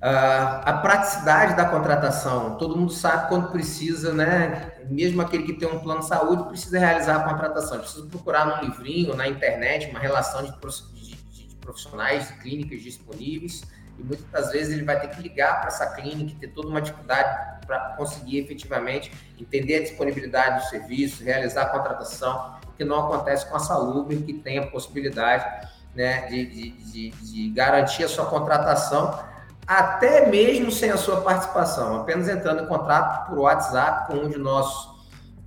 Uh, 0.04 0.60
a 0.66 0.74
praticidade 0.82 1.56
da 1.56 1.64
contratação, 1.64 2.58
todo 2.58 2.76
mundo 2.76 2.92
sabe 2.92 3.30
quando 3.30 3.54
precisa, 3.54 4.14
né? 4.14 4.74
Mesmo 4.90 5.22
aquele 5.22 5.44
que 5.44 5.54
tem 5.54 5.66
um 5.66 5.80
plano 5.80 6.02
de 6.02 6.08
saúde 6.08 6.44
precisa 6.44 6.78
realizar 6.78 7.16
a 7.16 7.24
contratação, 7.24 7.80
precisa 7.80 8.06
procurar 8.08 8.46
num 8.46 8.68
livrinho, 8.68 9.16
na 9.16 9.30
internet, 9.30 9.90
uma 9.90 10.00
relação 10.00 10.44
de, 10.44 10.52
de, 11.00 11.48
de 11.48 11.56
profissionais, 11.56 12.28
de 12.28 12.34
clínicas 12.34 12.82
disponíveis, 12.82 13.64
e 13.98 14.04
muitas 14.04 14.26
das 14.32 14.52
vezes 14.52 14.74
ele 14.74 14.84
vai 14.84 15.00
ter 15.00 15.10
que 15.10 15.22
ligar 15.22 15.60
para 15.60 15.68
essa 15.68 15.86
clínica 15.94 16.32
e 16.32 16.36
ter 16.36 16.48
toda 16.48 16.68
uma 16.68 16.82
dificuldade 16.82 17.54
para 17.66 17.80
conseguir 17.96 18.40
efetivamente 18.40 19.12
entender 19.40 19.76
a 19.78 19.82
disponibilidade 19.82 20.64
do 20.64 20.70
serviço, 20.70 21.24
realizar 21.24 21.64
a 21.64 21.66
contratação 21.68 22.56
que 22.78 22.84
não 22.84 23.08
acontece 23.08 23.46
com 23.48 23.56
a 23.56 23.60
Saluber, 23.60 24.22
que 24.24 24.34
tem 24.34 24.58
a 24.58 24.68
possibilidade 24.68 25.68
né, 25.96 26.26
de, 26.28 26.46
de, 26.46 26.70
de, 26.72 27.10
de 27.12 27.50
garantir 27.52 28.04
a 28.04 28.10
sua 28.10 28.26
contratação, 28.26 29.24
até 29.66 30.30
mesmo 30.30 30.72
sem 30.72 30.90
a 30.90 30.98
sua 30.98 31.22
participação, 31.22 32.02
apenas 32.02 32.28
entrando 32.28 32.64
em 32.64 32.68
contato 32.68 33.30
por 33.30 33.40
WhatsApp 33.40 34.08
com 34.08 34.26
um 34.26 34.30
de 34.30 34.38
nossos 34.38 34.92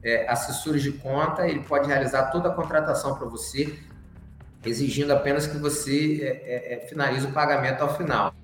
é, 0.03 0.29
assessores 0.29 0.83
de 0.83 0.93
conta, 0.93 1.47
ele 1.47 1.61
pode 1.61 1.89
realizar 1.89 2.31
toda 2.31 2.49
a 2.49 2.53
contratação 2.53 3.17
para 3.17 3.27
você, 3.27 3.79
exigindo 4.67 5.13
apenas 5.13 5.47
que 5.47 5.57
você 5.57 6.21
é, 6.23 6.27
é, 6.27 6.75
é, 6.75 6.87
finalize 6.87 7.27
o 7.27 7.33
pagamento 7.33 7.81
ao 7.83 7.97
final. 7.97 8.35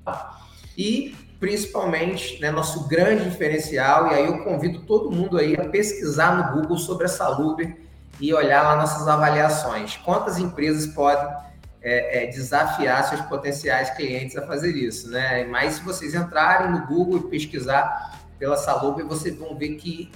E 0.76 1.14
principalmente, 1.38 2.41
né, 2.41 2.50
nosso 2.50 2.87
grande 2.87 3.29
diferencial, 3.29 4.07
e 4.09 4.14
aí 4.14 4.26
eu 4.26 4.45
convido 4.45 4.81
todo 4.83 5.11
mundo 5.11 5.38
aí 5.38 5.57
a 5.57 5.69
pesquisar 5.69 6.37
no 6.37 6.61
Google 6.61 6.79
sobre 6.79 7.07
a 7.07 7.09
Saluber 7.09 7.76
e 8.21 8.33
olhar 8.33 8.62
lá 8.62 8.76
nossas 8.76 9.09
avaliações. 9.09 9.97
Quantas 9.97 10.38
empresas 10.38 10.87
podem 10.87 11.26
é, 11.83 12.25
é, 12.25 12.26
desafiar 12.26 13.02
seus 13.09 13.21
potenciais 13.23 13.91
clientes 13.91 14.37
a 14.37 14.47
fazer 14.47 14.71
isso, 14.76 15.11
né? 15.11 15.45
Mas 15.45 15.75
se 15.75 15.83
vocês 15.83 16.14
entrarem 16.14 16.71
no 16.71 16.87
Google 16.87 17.19
e 17.19 17.31
pesquisar 17.31 18.21
pela 18.38 18.57
Salubre, 18.57 19.02
vocês 19.02 19.37
vão 19.37 19.57
ver 19.57 19.71
que 19.75 20.12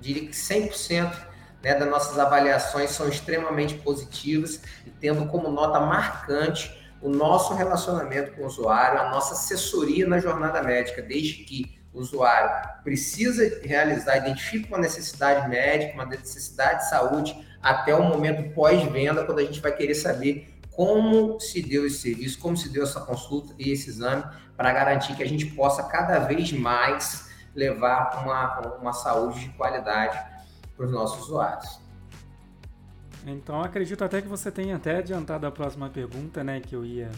diria 0.00 0.26
que 0.26 0.34
100% 0.34 1.31
né, 1.62 1.74
das 1.74 1.88
nossas 1.88 2.18
avaliações 2.18 2.90
são 2.90 3.08
extremamente 3.08 3.74
positivas 3.74 4.60
e 4.86 4.90
tendo 4.90 5.26
como 5.26 5.50
nota 5.50 5.80
marcante 5.80 6.80
o 7.00 7.08
nosso 7.08 7.54
relacionamento 7.54 8.32
com 8.32 8.42
o 8.42 8.46
usuário, 8.46 9.00
a 9.00 9.10
nossa 9.10 9.34
assessoria 9.34 10.06
na 10.06 10.20
jornada 10.20 10.62
médica, 10.62 11.02
desde 11.02 11.44
que 11.44 11.78
o 11.92 12.00
usuário 12.00 12.50
precisa 12.82 13.60
realizar, 13.62 14.16
identifica 14.16 14.68
uma 14.68 14.78
necessidade 14.78 15.48
médica, 15.48 15.94
uma 15.94 16.06
necessidade 16.06 16.80
de 16.80 16.88
saúde, 16.88 17.36
até 17.60 17.94
o 17.94 18.04
momento 18.04 18.54
pós-venda, 18.54 19.24
quando 19.24 19.40
a 19.40 19.44
gente 19.44 19.60
vai 19.60 19.72
querer 19.72 19.94
saber 19.94 20.48
como 20.70 21.38
se 21.38 21.60
deu 21.60 21.86
esse 21.86 21.98
serviço, 21.98 22.38
como 22.38 22.56
se 22.56 22.68
deu 22.68 22.84
essa 22.84 23.00
consulta 23.00 23.52
e 23.58 23.72
esse 23.72 23.90
exame, 23.90 24.24
para 24.56 24.72
garantir 24.72 25.14
que 25.14 25.22
a 25.22 25.28
gente 25.28 25.46
possa 25.46 25.82
cada 25.82 26.20
vez 26.20 26.52
mais 26.52 27.28
levar 27.54 28.22
uma, 28.22 28.78
uma 28.78 28.92
saúde 28.92 29.40
de 29.40 29.48
qualidade 29.50 30.31
para 30.76 30.86
os 30.86 30.92
nossos 30.92 31.24
usuários. 31.24 31.80
Então 33.26 33.62
acredito 33.62 34.02
até 34.02 34.20
que 34.20 34.28
você 34.28 34.50
tenha 34.50 34.76
até 34.76 34.98
adiantado 34.98 35.46
a 35.46 35.50
próxima 35.50 35.88
pergunta, 35.88 36.42
né, 36.42 36.60
que 36.60 36.74
eu 36.74 36.84
ia 36.84 37.10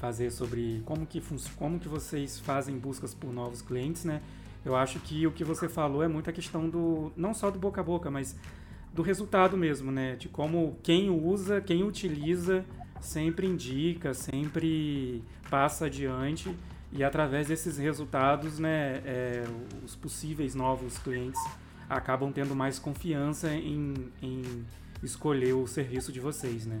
fazer 0.00 0.30
sobre 0.30 0.82
como 0.84 1.06
que, 1.06 1.22
como 1.56 1.78
que 1.78 1.88
vocês 1.88 2.38
fazem 2.38 2.76
buscas 2.76 3.14
por 3.14 3.32
novos 3.32 3.62
clientes, 3.62 4.04
né? 4.04 4.20
Eu 4.64 4.74
acho 4.74 4.98
que 5.00 5.26
o 5.26 5.32
que 5.32 5.44
você 5.44 5.68
falou 5.68 6.02
é 6.02 6.08
muito 6.08 6.28
a 6.28 6.32
questão 6.32 6.68
do 6.68 7.12
não 7.16 7.34
só 7.34 7.50
do 7.50 7.58
boca 7.58 7.80
a 7.80 7.84
boca, 7.84 8.10
mas 8.10 8.36
do 8.92 9.02
resultado 9.02 9.56
mesmo, 9.56 9.92
né? 9.92 10.16
De 10.16 10.28
como 10.28 10.76
quem 10.82 11.10
usa, 11.10 11.60
quem 11.60 11.82
utiliza, 11.84 12.64
sempre 13.00 13.46
indica, 13.46 14.14
sempre 14.14 15.22
passa 15.50 15.86
adiante 15.86 16.54
e 16.92 17.02
através 17.02 17.48
desses 17.48 17.76
resultados, 17.76 18.58
né, 18.58 19.02
é, 19.04 19.44
os 19.84 19.96
possíveis 19.96 20.54
novos 20.54 20.96
clientes 20.98 21.40
acabam 21.88 22.32
tendo 22.32 22.54
mais 22.54 22.78
confiança 22.78 23.52
em, 23.52 24.12
em 24.22 24.64
escolher 25.02 25.52
o 25.52 25.66
serviço 25.66 26.12
de 26.12 26.20
vocês, 26.20 26.66
né? 26.66 26.80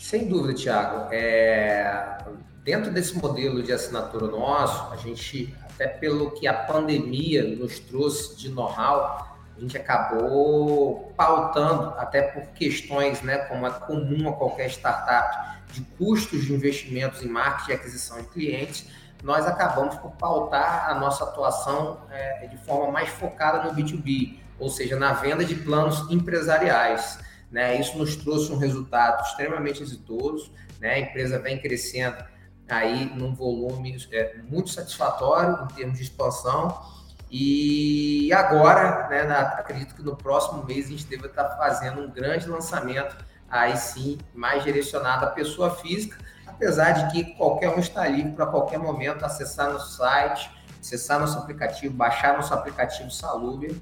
Sem 0.00 0.28
dúvida, 0.28 0.54
Tiago. 0.54 1.12
É... 1.12 2.18
Dentro 2.64 2.90
desse 2.90 3.16
modelo 3.16 3.62
de 3.62 3.72
assinatura 3.72 4.26
nosso, 4.26 4.92
a 4.92 4.96
gente, 4.96 5.54
até 5.62 5.86
pelo 5.86 6.32
que 6.32 6.46
a 6.46 6.52
pandemia 6.52 7.42
nos 7.42 7.78
trouxe 7.78 8.36
de 8.36 8.50
know-how, 8.50 9.38
a 9.56 9.60
gente 9.60 9.76
acabou 9.76 11.12
pautando, 11.16 11.94
até 11.98 12.22
por 12.22 12.46
questões, 12.52 13.22
né, 13.22 13.38
como 13.38 13.66
é 13.66 13.70
comum 13.70 14.28
a 14.28 14.32
qualquer 14.32 14.68
startup, 14.70 15.58
de 15.72 15.80
custos 15.98 16.44
de 16.44 16.52
investimentos 16.52 17.22
em 17.22 17.28
marketing 17.28 17.70
e 17.70 17.74
aquisição 17.74 18.18
de 18.18 18.28
clientes, 18.28 18.86
nós 19.22 19.46
acabamos 19.46 19.96
por 19.96 20.12
pautar 20.12 20.88
a 20.90 20.94
nossa 20.94 21.24
atuação 21.24 22.00
é, 22.10 22.46
de 22.46 22.56
forma 22.58 22.90
mais 22.90 23.08
focada 23.08 23.62
no 23.62 23.74
B2B, 23.74 24.38
ou 24.58 24.68
seja, 24.68 24.98
na 24.98 25.12
venda 25.12 25.44
de 25.44 25.54
planos 25.54 26.10
empresariais. 26.10 27.18
Né? 27.50 27.80
Isso 27.80 27.96
nos 27.98 28.16
trouxe 28.16 28.52
um 28.52 28.58
resultado 28.58 29.22
extremamente 29.24 29.82
exitoso, 29.82 30.52
né? 30.80 30.94
a 30.94 30.98
empresa 31.00 31.38
vem 31.38 31.60
crescendo 31.60 32.22
aí 32.68 33.06
num 33.14 33.34
volume 33.34 33.96
é, 34.12 34.36
muito 34.42 34.70
satisfatório 34.70 35.64
em 35.64 35.74
termos 35.74 35.96
de 35.96 36.04
expansão, 36.04 36.98
e 37.30 38.32
agora, 38.32 39.06
né, 39.08 39.24
na, 39.24 39.40
acredito 39.40 39.94
que 39.94 40.02
no 40.02 40.16
próximo 40.16 40.64
mês 40.64 40.86
a 40.86 40.90
gente 40.90 41.06
deve 41.06 41.26
estar 41.26 41.56
fazendo 41.56 42.00
um 42.00 42.10
grande 42.10 42.48
lançamento, 42.48 43.16
aí 43.50 43.76
sim, 43.76 44.18
mais 44.34 44.64
direcionado 44.64 45.26
à 45.26 45.28
pessoa 45.28 45.70
física, 45.70 46.16
apesar 46.58 46.92
de 46.92 47.12
que 47.12 47.34
qualquer 47.34 47.70
um 47.70 47.78
está 47.78 48.06
livre 48.08 48.32
para 48.32 48.46
qualquer 48.46 48.78
momento 48.78 49.24
acessar 49.24 49.72
nosso 49.72 49.96
site, 49.96 50.50
acessar 50.80 51.20
nosso 51.20 51.38
aplicativo, 51.38 51.94
baixar 51.94 52.36
nosso 52.36 52.52
aplicativo 52.52 53.10
Saluber 53.12 53.74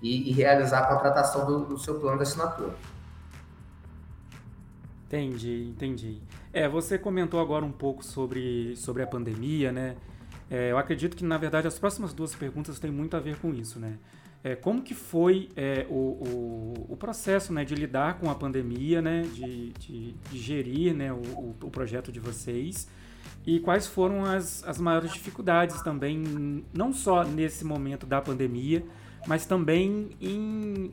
e, 0.00 0.30
e 0.30 0.32
realizar 0.32 0.84
a 0.84 0.86
contratação 0.86 1.44
do, 1.44 1.66
do 1.66 1.78
seu 1.78 1.98
plano 1.98 2.16
de 2.18 2.22
assinatura. 2.22 2.74
Entendi, 5.06 5.68
entendi. 5.68 6.22
É, 6.52 6.68
você 6.68 6.96
comentou 6.96 7.40
agora 7.40 7.64
um 7.64 7.72
pouco 7.72 8.04
sobre, 8.04 8.76
sobre 8.76 9.02
a 9.02 9.06
pandemia, 9.06 9.72
né? 9.72 9.96
É, 10.48 10.70
eu 10.70 10.78
acredito 10.78 11.16
que, 11.16 11.24
na 11.24 11.36
verdade, 11.36 11.66
as 11.66 11.78
próximas 11.78 12.12
duas 12.12 12.34
perguntas 12.34 12.78
têm 12.78 12.90
muito 12.90 13.16
a 13.16 13.20
ver 13.20 13.36
com 13.38 13.52
isso, 13.52 13.80
né? 13.80 13.98
É, 14.44 14.56
como 14.56 14.82
que 14.82 14.92
foi 14.92 15.48
é, 15.56 15.86
o, 15.88 15.94
o, 15.94 16.86
o, 16.88 16.96
processo 16.96 17.52
né, 17.52 17.64
de 17.64 17.76
lidar 17.76 18.18
com 18.18 18.28
a 18.28 18.34
pandemia, 18.34 19.00
né, 19.00 19.22
de, 19.32 19.70
de, 19.74 20.12
de 20.12 20.38
gerir 20.38 20.92
né, 20.92 21.12
o, 21.12 21.54
o, 21.62 21.70
projeto 21.70 22.10
de 22.10 22.18
vocês 22.18 22.88
e 23.46 23.60
quais 23.60 23.86
foram 23.86 24.24
as, 24.24 24.64
as 24.64 24.78
maiores 24.80 25.12
dificuldades 25.12 25.80
também, 25.82 26.64
não 26.74 26.92
só 26.92 27.22
nesse 27.22 27.64
momento 27.64 28.04
da 28.04 28.20
pandemia, 28.20 28.84
mas 29.28 29.46
também 29.46 30.10
em, 30.20 30.90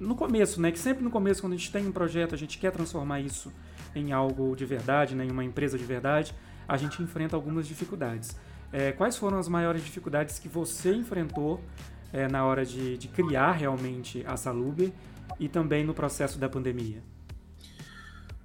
no 0.00 0.14
começo, 0.14 0.58
né, 0.58 0.72
que 0.72 0.78
sempre 0.78 1.04
no 1.04 1.10
começo, 1.10 1.42
quando 1.42 1.52
a 1.52 1.56
gente 1.56 1.70
tem 1.70 1.86
um 1.86 1.92
projeto, 1.92 2.34
a 2.34 2.38
gente 2.38 2.56
quer 2.56 2.72
transformar 2.72 3.20
isso 3.20 3.52
em 3.94 4.12
algo 4.12 4.56
de 4.56 4.64
verdade, 4.64 5.14
né, 5.14 5.26
em 5.26 5.30
uma 5.30 5.44
empresa 5.44 5.76
de 5.76 5.84
verdade, 5.84 6.34
a 6.66 6.78
gente 6.78 7.02
enfrenta 7.02 7.36
algumas 7.36 7.68
dificuldades. 7.68 8.34
É, 8.72 8.90
quais 8.92 9.16
foram 9.16 9.38
as 9.38 9.48
maiores 9.48 9.84
dificuldades 9.84 10.38
que 10.38 10.48
você 10.48 10.92
enfrentou 10.92 11.60
é, 12.12 12.28
na 12.28 12.44
hora 12.44 12.64
de, 12.64 12.96
de, 12.96 13.08
criar 13.08 13.52
realmente 13.52 14.24
a 14.26 14.36
Saluber 14.36 14.90
e 15.38 15.48
também 15.48 15.84
no 15.84 15.94
processo 15.94 16.38
da 16.38 16.48
pandemia? 16.48 17.02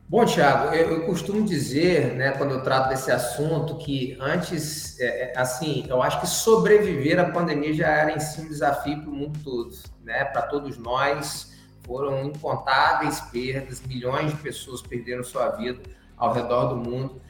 Bom, 0.07 0.25
Thiago, 0.25 0.75
eu, 0.75 0.91
eu 0.91 1.05
costumo 1.05 1.45
dizer, 1.45 2.15
né, 2.15 2.31
quando 2.31 2.51
eu 2.51 2.61
trato 2.61 2.89
desse 2.89 3.09
assunto, 3.11 3.77
que 3.77 4.17
antes, 4.19 4.99
é, 4.99 5.31
é 5.31 5.39
assim, 5.39 5.85
eu 5.87 6.03
acho 6.03 6.19
que 6.19 6.27
sobreviver 6.27 7.17
à 7.17 7.31
pandemia 7.31 7.73
já 7.73 7.87
era 7.87 8.11
em 8.11 8.19
si 8.19 8.41
um 8.41 8.47
desafio 8.49 9.01
para 9.01 9.09
o 9.09 9.13
mundo 9.13 9.39
todo, 9.41 9.71
né, 10.03 10.25
para 10.25 10.41
todos 10.41 10.77
nós. 10.77 11.51
Foram 11.85 12.25
incontáveis 12.25 13.21
perdas, 13.21 13.81
milhões 13.81 14.31
de 14.31 14.37
pessoas 14.37 14.81
perderam 14.81 15.23
sua 15.23 15.49
vida 15.51 15.81
ao 16.17 16.33
redor 16.33 16.65
do 16.65 16.75
mundo. 16.75 17.21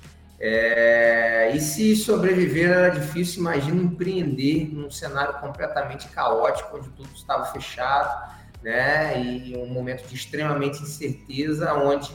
É, 0.44 1.52
e 1.54 1.62
se 1.62 1.96
sobreviver 1.96 2.72
era 2.72 2.90
difícil, 2.90 3.42
imagina 3.42 3.80
empreender 3.80 4.74
num 4.74 4.90
cenário 4.90 5.36
completamente 5.36 6.08
caótico, 6.08 6.78
onde 6.78 6.90
tudo 6.90 7.10
estava 7.14 7.46
fechado, 7.46 8.34
né? 8.64 9.22
E 9.22 9.56
um 9.56 9.68
momento 9.68 10.08
de 10.08 10.16
extremamente 10.16 10.82
incerteza, 10.82 11.72
onde 11.76 12.12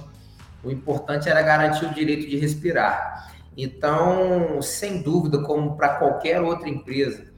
o 0.65 0.73
importante 0.73 1.29
era 1.29 1.41
garantir 1.41 1.85
o 1.85 1.95
direito 1.95 2.29
de 2.29 2.37
respirar. 2.37 3.33
Então, 3.57 4.61
sem 4.61 5.03
dúvida, 5.03 5.39
como 5.43 5.77
para 5.77 5.91
qualquer 5.91 6.43
outra 6.43 6.69
empresa, 6.69 7.33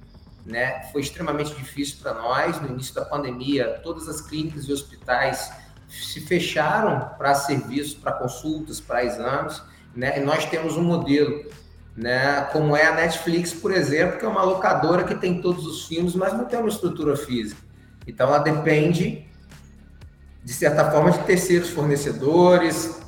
né, 0.46 0.84
foi 0.90 1.02
extremamente 1.02 1.54
difícil 1.54 1.98
para 2.02 2.14
nós. 2.14 2.58
No 2.62 2.68
início 2.68 2.94
da 2.94 3.04
pandemia, 3.04 3.78
todas 3.82 4.08
as 4.08 4.22
clínicas 4.22 4.64
e 4.64 4.72
hospitais 4.72 5.52
se 5.86 6.22
fecharam 6.22 7.10
para 7.18 7.34
serviços, 7.34 7.92
para 7.92 8.12
consultas, 8.12 8.80
para 8.80 9.04
exames 9.04 9.62
né? 9.98 10.16
E 10.16 10.20
nós 10.20 10.44
temos 10.44 10.76
um 10.76 10.82
modelo, 10.84 11.44
né? 11.96 12.42
Como 12.52 12.76
é 12.76 12.86
a 12.86 12.94
Netflix, 12.94 13.52
por 13.52 13.72
exemplo, 13.72 14.16
que 14.16 14.24
é 14.24 14.28
uma 14.28 14.44
locadora 14.44 15.02
que 15.02 15.16
tem 15.16 15.42
todos 15.42 15.66
os 15.66 15.86
filmes, 15.86 16.14
mas 16.14 16.32
não 16.32 16.44
tem 16.44 16.56
uma 16.56 16.68
estrutura 16.68 17.16
física. 17.16 17.60
Então 18.06 18.28
ela 18.28 18.38
depende, 18.38 19.26
de 20.44 20.52
certa 20.52 20.88
forma, 20.88 21.10
de 21.10 21.18
terceiros 21.24 21.70
fornecedores, 21.70 23.00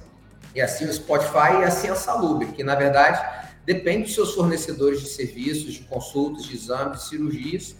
e 0.52 0.60
assim 0.60 0.84
o 0.84 0.92
Spotify 0.92 1.60
e 1.60 1.64
assim 1.64 1.88
a 1.88 1.94
Salubre, 1.94 2.48
que 2.48 2.64
na 2.64 2.74
verdade 2.74 3.24
depende 3.64 4.06
dos 4.06 4.14
seus 4.14 4.34
fornecedores 4.34 5.00
de 5.00 5.10
serviços, 5.10 5.74
de 5.74 5.80
consultas, 5.84 6.42
de 6.42 6.56
exames, 6.56 7.02
de 7.02 7.08
cirurgias, 7.08 7.76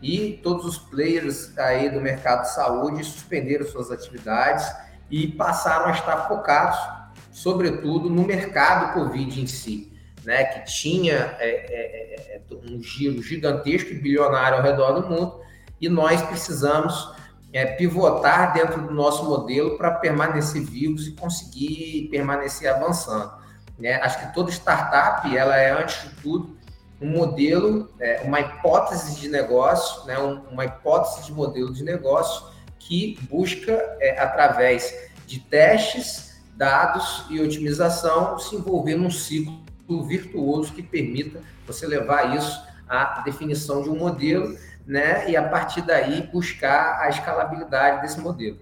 e 0.00 0.40
todos 0.42 0.64
os 0.64 0.78
players 0.78 1.56
aí 1.58 1.90
do 1.90 2.00
mercado 2.00 2.42
de 2.42 2.54
saúde 2.54 3.04
suspenderam 3.04 3.66
suas 3.66 3.90
atividades 3.90 4.66
e 5.10 5.28
passaram 5.28 5.86
a 5.86 5.90
estar 5.90 6.28
focados 6.28 7.03
sobretudo 7.34 8.08
no 8.08 8.22
mercado 8.22 8.94
Covid 8.94 9.42
em 9.42 9.46
si, 9.46 9.92
né, 10.24 10.44
que 10.44 10.72
tinha 10.72 11.36
é, 11.40 11.48
é, 11.48 12.36
é, 12.36 12.36
é 12.36 12.70
um 12.70 12.80
giro 12.80 13.20
gigantesco 13.20 13.90
e 13.90 13.98
bilionário 13.98 14.58
ao 14.58 14.62
redor 14.62 15.00
do 15.00 15.08
mundo, 15.08 15.40
e 15.80 15.88
nós 15.88 16.22
precisamos 16.22 17.12
é, 17.52 17.66
pivotar 17.66 18.54
dentro 18.54 18.80
do 18.82 18.94
nosso 18.94 19.24
modelo 19.24 19.76
para 19.76 19.90
permanecer 19.90 20.62
vivos 20.62 21.08
e 21.08 21.12
conseguir 21.12 22.08
permanecer 22.08 22.72
avançando. 22.72 23.32
Né? 23.76 23.94
Acho 23.96 24.20
que 24.20 24.32
toda 24.32 24.52
startup, 24.52 25.36
ela 25.36 25.56
é, 25.56 25.72
antes 25.72 26.02
de 26.02 26.14
tudo, 26.22 26.56
um 27.00 27.08
modelo, 27.08 27.92
uma 28.22 28.40
hipótese 28.40 29.20
de 29.20 29.28
negócio, 29.28 30.06
né? 30.06 30.16
uma 30.18 30.64
hipótese 30.64 31.26
de 31.26 31.32
modelo 31.32 31.72
de 31.72 31.82
negócio 31.82 32.46
que 32.78 33.18
busca, 33.28 33.76
através 34.18 35.10
de 35.26 35.40
testes, 35.40 36.33
dados 36.56 37.24
e 37.30 37.40
otimização 37.40 38.38
se 38.38 38.56
envolver 38.56 38.94
num 38.94 39.10
ciclo 39.10 39.62
virtuoso 40.06 40.72
que 40.72 40.82
permita 40.82 41.40
você 41.66 41.86
levar 41.86 42.36
isso 42.36 42.62
à 42.88 43.22
definição 43.24 43.82
de 43.82 43.90
um 43.90 43.96
modelo, 43.96 44.56
né? 44.86 45.30
E 45.30 45.36
a 45.36 45.48
partir 45.48 45.82
daí 45.82 46.28
buscar 46.32 47.00
a 47.00 47.08
escalabilidade 47.08 48.02
desse 48.02 48.20
modelo. 48.20 48.58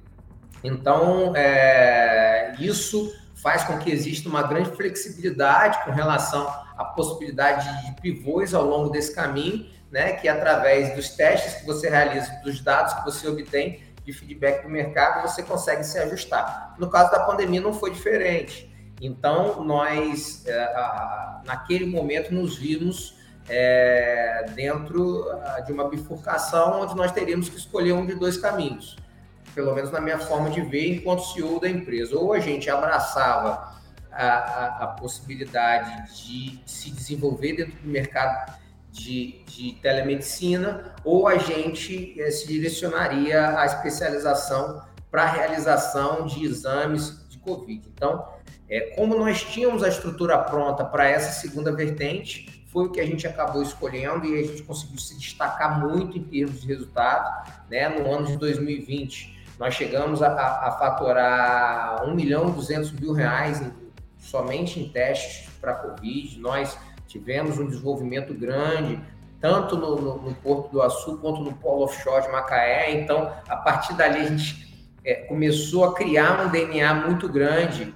Então, 0.63 1.35
é, 1.37 2.55
isso 2.59 3.13
faz 3.35 3.65
com 3.65 3.79
que 3.79 3.91
exista 3.91 4.29
uma 4.29 4.43
grande 4.45 4.71
flexibilidade 4.71 5.85
com 5.85 5.91
relação 5.91 6.47
à 6.79 6.85
possibilidade 6.85 7.87
de 7.87 8.01
pivôs 8.01 8.55
ao 8.55 8.65
longo 8.65 8.91
desse 8.91 9.15
caminho, 9.15 9.67
né? 9.91 10.13
Que 10.13 10.29
através 10.29 10.95
dos 10.95 11.11
testes 11.11 11.55
que 11.55 11.67
você 11.67 11.91
realiza, 11.91 12.31
dos 12.45 12.61
dados 12.61 12.95
que 12.95 13.05
você 13.05 13.27
obtém, 13.29 13.81
de 14.05 14.13
feedback 14.13 14.63
do 14.63 14.69
mercado, 14.69 15.23
você 15.23 15.43
consegue 15.43 15.85
se 15.85 15.99
ajustar. 15.99 16.75
No 16.79 16.91
caso 16.91 17.11
da 17.11 17.21
pandemia 17.21 17.61
não 17.61 17.73
foi 17.73 17.91
diferente. 17.91 18.71
Então, 19.01 19.65
nós, 19.65 20.45
é, 20.47 21.43
naquele 21.45 21.87
momento, 21.87 22.33
nos 22.33 22.57
vimos 22.57 23.17
é, 23.49 24.47
dentro 24.55 25.27
de 25.67 25.73
uma 25.73 25.89
bifurcação 25.89 26.83
onde 26.83 26.95
nós 26.95 27.11
teríamos 27.13 27.49
que 27.49 27.57
escolher 27.57 27.93
um 27.93 28.07
de 28.07 28.15
dois 28.15 28.37
caminhos, 28.37 28.97
pelo 29.55 29.75
menos 29.75 29.91
na 29.91 30.01
minha 30.01 30.19
forma 30.19 30.51
de 30.51 30.61
ver, 30.63 30.95
enquanto 30.95 31.25
CEO 31.33 31.61
da 31.61 31.69
empresa. 31.69 32.17
Ou 32.17 32.33
a 32.33 32.39
gente 32.39 32.71
abraçava 32.71 33.73
a, 34.11 34.27
a, 34.27 34.85
a 34.85 34.87
possibilidade 34.89 36.25
de 36.25 36.61
se 36.67 36.91
desenvolver 36.91 37.55
dentro 37.55 37.75
do 37.81 37.89
mercado 37.89 38.53
de, 38.93 39.43
de 39.47 39.73
telemedicina, 39.81 40.95
ou 41.03 41.27
a 41.27 41.39
gente 41.39 42.15
eh, 42.21 42.31
se 42.31 42.47
direcionaria 42.47 43.59
à 43.59 43.65
especialização 43.65 44.83
para 45.11 45.23
a 45.23 45.27
realização 45.27 46.27
de 46.27 46.45
exames 46.45 47.27
de 47.29 47.39
Covid. 47.39 47.89
Então, 47.95 48.29
é, 48.69 48.95
como 48.95 49.17
nós 49.19 49.43
tínhamos 49.43 49.83
a 49.83 49.89
estrutura 49.89 50.39
pronta 50.39 50.85
para 50.85 51.09
essa 51.09 51.33
segunda 51.41 51.73
vertente, 51.73 52.67
foi 52.69 52.87
o 52.87 52.91
que 52.91 53.01
a 53.01 53.07
gente 53.07 53.27
acabou 53.27 53.63
escolhendo 53.63 54.25
e 54.27 54.39
a 54.39 54.47
gente 54.47 54.63
conseguiu 54.63 54.99
se 54.99 55.19
destacar 55.19 55.81
muito 55.81 56.17
em 56.17 56.25
termos 56.25 56.61
de 56.61 56.67
resultado. 56.67 57.51
Né? 57.71 57.89
No 57.89 58.11
ano 58.11 58.27
de 58.27 58.37
2020, 58.37 59.41
nós 59.59 59.75
chegamos 59.75 60.23
a, 60.23 60.29
a, 60.29 60.69
a 60.69 60.73
faturar 60.79 62.05
1 62.09 62.15
milhão 62.15 62.49
e 62.49 62.53
200 62.53 62.93
mil 62.93 63.13
reais 63.13 63.61
em, 63.61 63.73
somente 64.19 64.81
em 64.81 64.89
testes 64.89 65.51
para 65.61 65.75
Covid. 65.75 66.41
Nós 66.41 66.79
Tivemos 67.13 67.59
um 67.59 67.67
desenvolvimento 67.67 68.33
grande, 68.33 68.99
tanto 69.39 69.77
no, 69.77 70.01
no, 70.01 70.23
no 70.23 70.35
Porto 70.37 70.71
do 70.71 70.81
Açu 70.81 71.19
quanto 71.19 71.43
no 71.43 71.53
Polo 71.53 71.85
Offshore 71.85 72.23
de 72.23 72.33
Macaé. 72.33 72.91
Então, 72.93 73.31
a 73.47 73.57
partir 73.57 73.93
dali, 73.93 74.21
a 74.21 74.25
gente 74.25 74.91
é, 75.05 75.17
começou 75.27 75.85
a 75.85 75.95
criar 75.95 76.47
um 76.47 76.49
DNA 76.49 76.95
muito 76.95 77.29
grande 77.29 77.95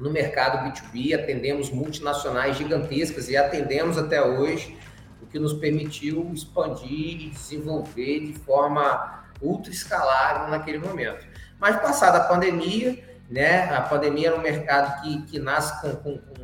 no 0.00 0.10
mercado 0.10 0.68
B2B, 0.68 1.14
atendemos 1.14 1.70
multinacionais 1.70 2.56
gigantescas 2.56 3.28
e 3.28 3.36
atendemos 3.36 3.96
até 3.96 4.20
hoje, 4.20 4.76
o 5.22 5.26
que 5.26 5.38
nos 5.38 5.52
permitiu 5.52 6.28
expandir 6.34 7.26
e 7.26 7.30
desenvolver 7.30 8.18
de 8.18 8.32
forma 8.40 9.22
ultra 9.40 9.70
escalável 9.70 10.48
naquele 10.48 10.78
momento. 10.78 11.24
Mas 11.60 11.76
passada 11.76 12.18
a 12.18 12.24
pandemia, 12.24 12.98
né, 13.30 13.72
a 13.72 13.82
pandemia 13.82 14.30
era 14.30 14.36
um 14.36 14.42
mercado 14.42 15.02
que, 15.02 15.22
que 15.26 15.38
nasce 15.38 15.80
com, 15.80 15.94
com, 15.98 16.18
com 16.18 16.39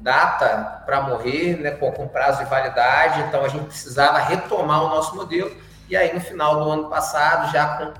data 0.00 0.82
para 0.84 1.02
morrer, 1.02 1.58
né, 1.58 1.70
com, 1.72 1.90
com 1.92 2.08
prazo 2.08 2.44
de 2.44 2.50
validade, 2.50 3.20
então 3.22 3.44
a 3.44 3.48
gente 3.48 3.66
precisava 3.66 4.18
retomar 4.18 4.84
o 4.84 4.88
nosso 4.88 5.14
modelo, 5.16 5.54
e 5.88 5.96
aí 5.96 6.12
no 6.14 6.20
final 6.20 6.62
do 6.62 6.70
ano 6.70 6.88
passado, 6.88 7.50
já 7.52 7.76
com 7.76 7.92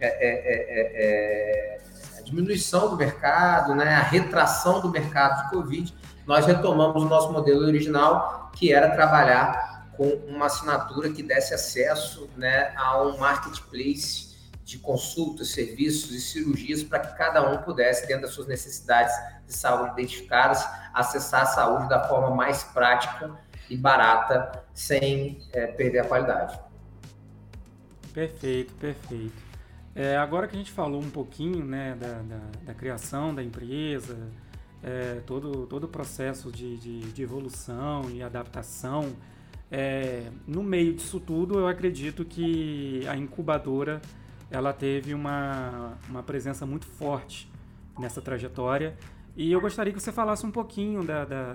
é, 0.00 0.06
é, 0.06 0.28
é, 0.30 1.76
é 1.76 1.80
a 2.18 2.22
diminuição 2.22 2.90
do 2.90 2.96
mercado, 2.96 3.74
né, 3.74 3.94
a 3.94 4.02
retração 4.02 4.80
do 4.80 4.88
mercado 4.88 5.44
de 5.44 5.50
Covid, 5.50 5.94
nós 6.26 6.46
retomamos 6.46 7.02
o 7.02 7.08
nosso 7.08 7.32
modelo 7.32 7.64
original, 7.64 8.50
que 8.54 8.72
era 8.72 8.90
trabalhar 8.90 9.88
com 9.96 10.06
uma 10.28 10.46
assinatura 10.46 11.10
que 11.10 11.22
desse 11.22 11.54
acesso 11.54 12.28
né, 12.36 12.72
a 12.76 13.02
um 13.02 13.18
marketplace 13.18 14.27
de 14.68 14.78
consultas, 14.78 15.48
serviços 15.48 16.10
e 16.10 16.20
cirurgias 16.20 16.82
para 16.82 16.98
que 16.98 17.16
cada 17.16 17.50
um 17.50 17.62
pudesse, 17.62 18.06
dentro 18.06 18.24
das 18.24 18.32
suas 18.32 18.46
necessidades 18.46 19.14
de 19.46 19.54
saúde 19.54 19.92
identificadas, 19.92 20.62
acessar 20.92 21.44
a 21.44 21.46
saúde 21.46 21.88
da 21.88 22.06
forma 22.06 22.36
mais 22.36 22.64
prática 22.64 23.34
e 23.70 23.78
barata, 23.78 24.62
sem 24.74 25.40
é, 25.54 25.68
perder 25.68 26.00
a 26.00 26.04
qualidade. 26.04 26.60
Perfeito, 28.12 28.74
perfeito. 28.74 29.32
É, 29.94 30.18
agora 30.18 30.46
que 30.46 30.54
a 30.54 30.58
gente 30.58 30.70
falou 30.70 31.00
um 31.00 31.10
pouquinho 31.10 31.64
né, 31.64 31.96
da, 31.98 32.20
da, 32.20 32.40
da 32.66 32.74
criação 32.74 33.34
da 33.34 33.42
empresa, 33.42 34.18
é, 34.82 35.22
todo, 35.24 35.66
todo 35.66 35.84
o 35.84 35.88
processo 35.88 36.52
de, 36.52 36.76
de, 36.76 37.00
de 37.10 37.22
evolução 37.22 38.10
e 38.10 38.22
adaptação, 38.22 39.16
é, 39.70 40.30
no 40.46 40.62
meio 40.62 40.92
disso 40.92 41.18
tudo, 41.18 41.58
eu 41.58 41.66
acredito 41.66 42.22
que 42.22 43.02
a 43.08 43.16
incubadora 43.16 44.02
ela 44.50 44.72
teve 44.72 45.14
uma, 45.14 45.98
uma 46.08 46.22
presença 46.22 46.64
muito 46.64 46.86
forte 46.86 47.50
nessa 47.98 48.20
trajetória. 48.20 48.96
E 49.36 49.52
eu 49.52 49.60
gostaria 49.60 49.92
que 49.92 50.00
você 50.00 50.10
falasse 50.10 50.44
um 50.44 50.50
pouquinho 50.50 51.04
da, 51.04 51.24
da 51.24 51.54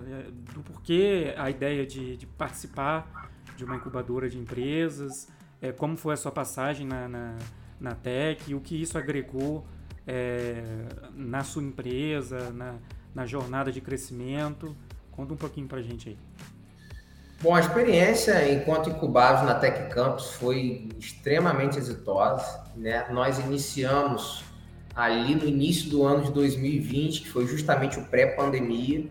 do 0.53 0.61
porquê 0.63 1.33
a 1.37 1.49
ideia 1.49 1.85
de, 1.85 2.15
de, 2.15 2.25
participar 2.25 3.29
de 3.57 3.65
uma 3.65 3.75
incubadora 3.75 4.29
de 4.29 4.37
empresas, 4.37 5.27
é, 5.61 5.71
como 5.71 5.97
foi 5.97 6.13
a 6.13 6.17
sua 6.17 6.31
passagem 6.31 6.87
na, 6.87 7.09
na, 7.09 7.37
na 7.79 7.95
Tech, 7.95 8.53
o 8.53 8.61
que 8.61 8.81
isso 8.81 8.97
agregou 8.97 9.65
é, 10.07 10.63
na 11.13 11.43
sua 11.43 11.63
empresa, 11.63 12.51
na, 12.51 12.75
na 13.13 13.25
jornada 13.25 13.71
de 13.71 13.81
crescimento. 13.81 14.75
Conta 15.11 15.33
um 15.33 15.37
pouquinho 15.37 15.67
para 15.67 15.81
gente 15.81 16.09
aí. 16.09 16.17
Bom, 17.43 17.53
a 17.53 17.59
experiência 17.59 18.49
enquanto 18.53 18.89
incubados 18.89 19.45
na 19.45 19.55
Tech 19.55 19.93
Campus 19.93 20.31
foi 20.35 20.87
extremamente 20.97 21.77
exitosa. 21.77 22.63
Né? 22.73 23.05
Nós 23.11 23.37
iniciamos 23.37 24.45
ali 24.95 25.35
no 25.35 25.45
início 25.45 25.89
do 25.89 26.05
ano 26.05 26.23
de 26.23 26.31
2020, 26.31 27.23
que 27.23 27.29
foi 27.29 27.45
justamente 27.45 27.99
o 27.99 28.05
pré-pandemia, 28.05 29.07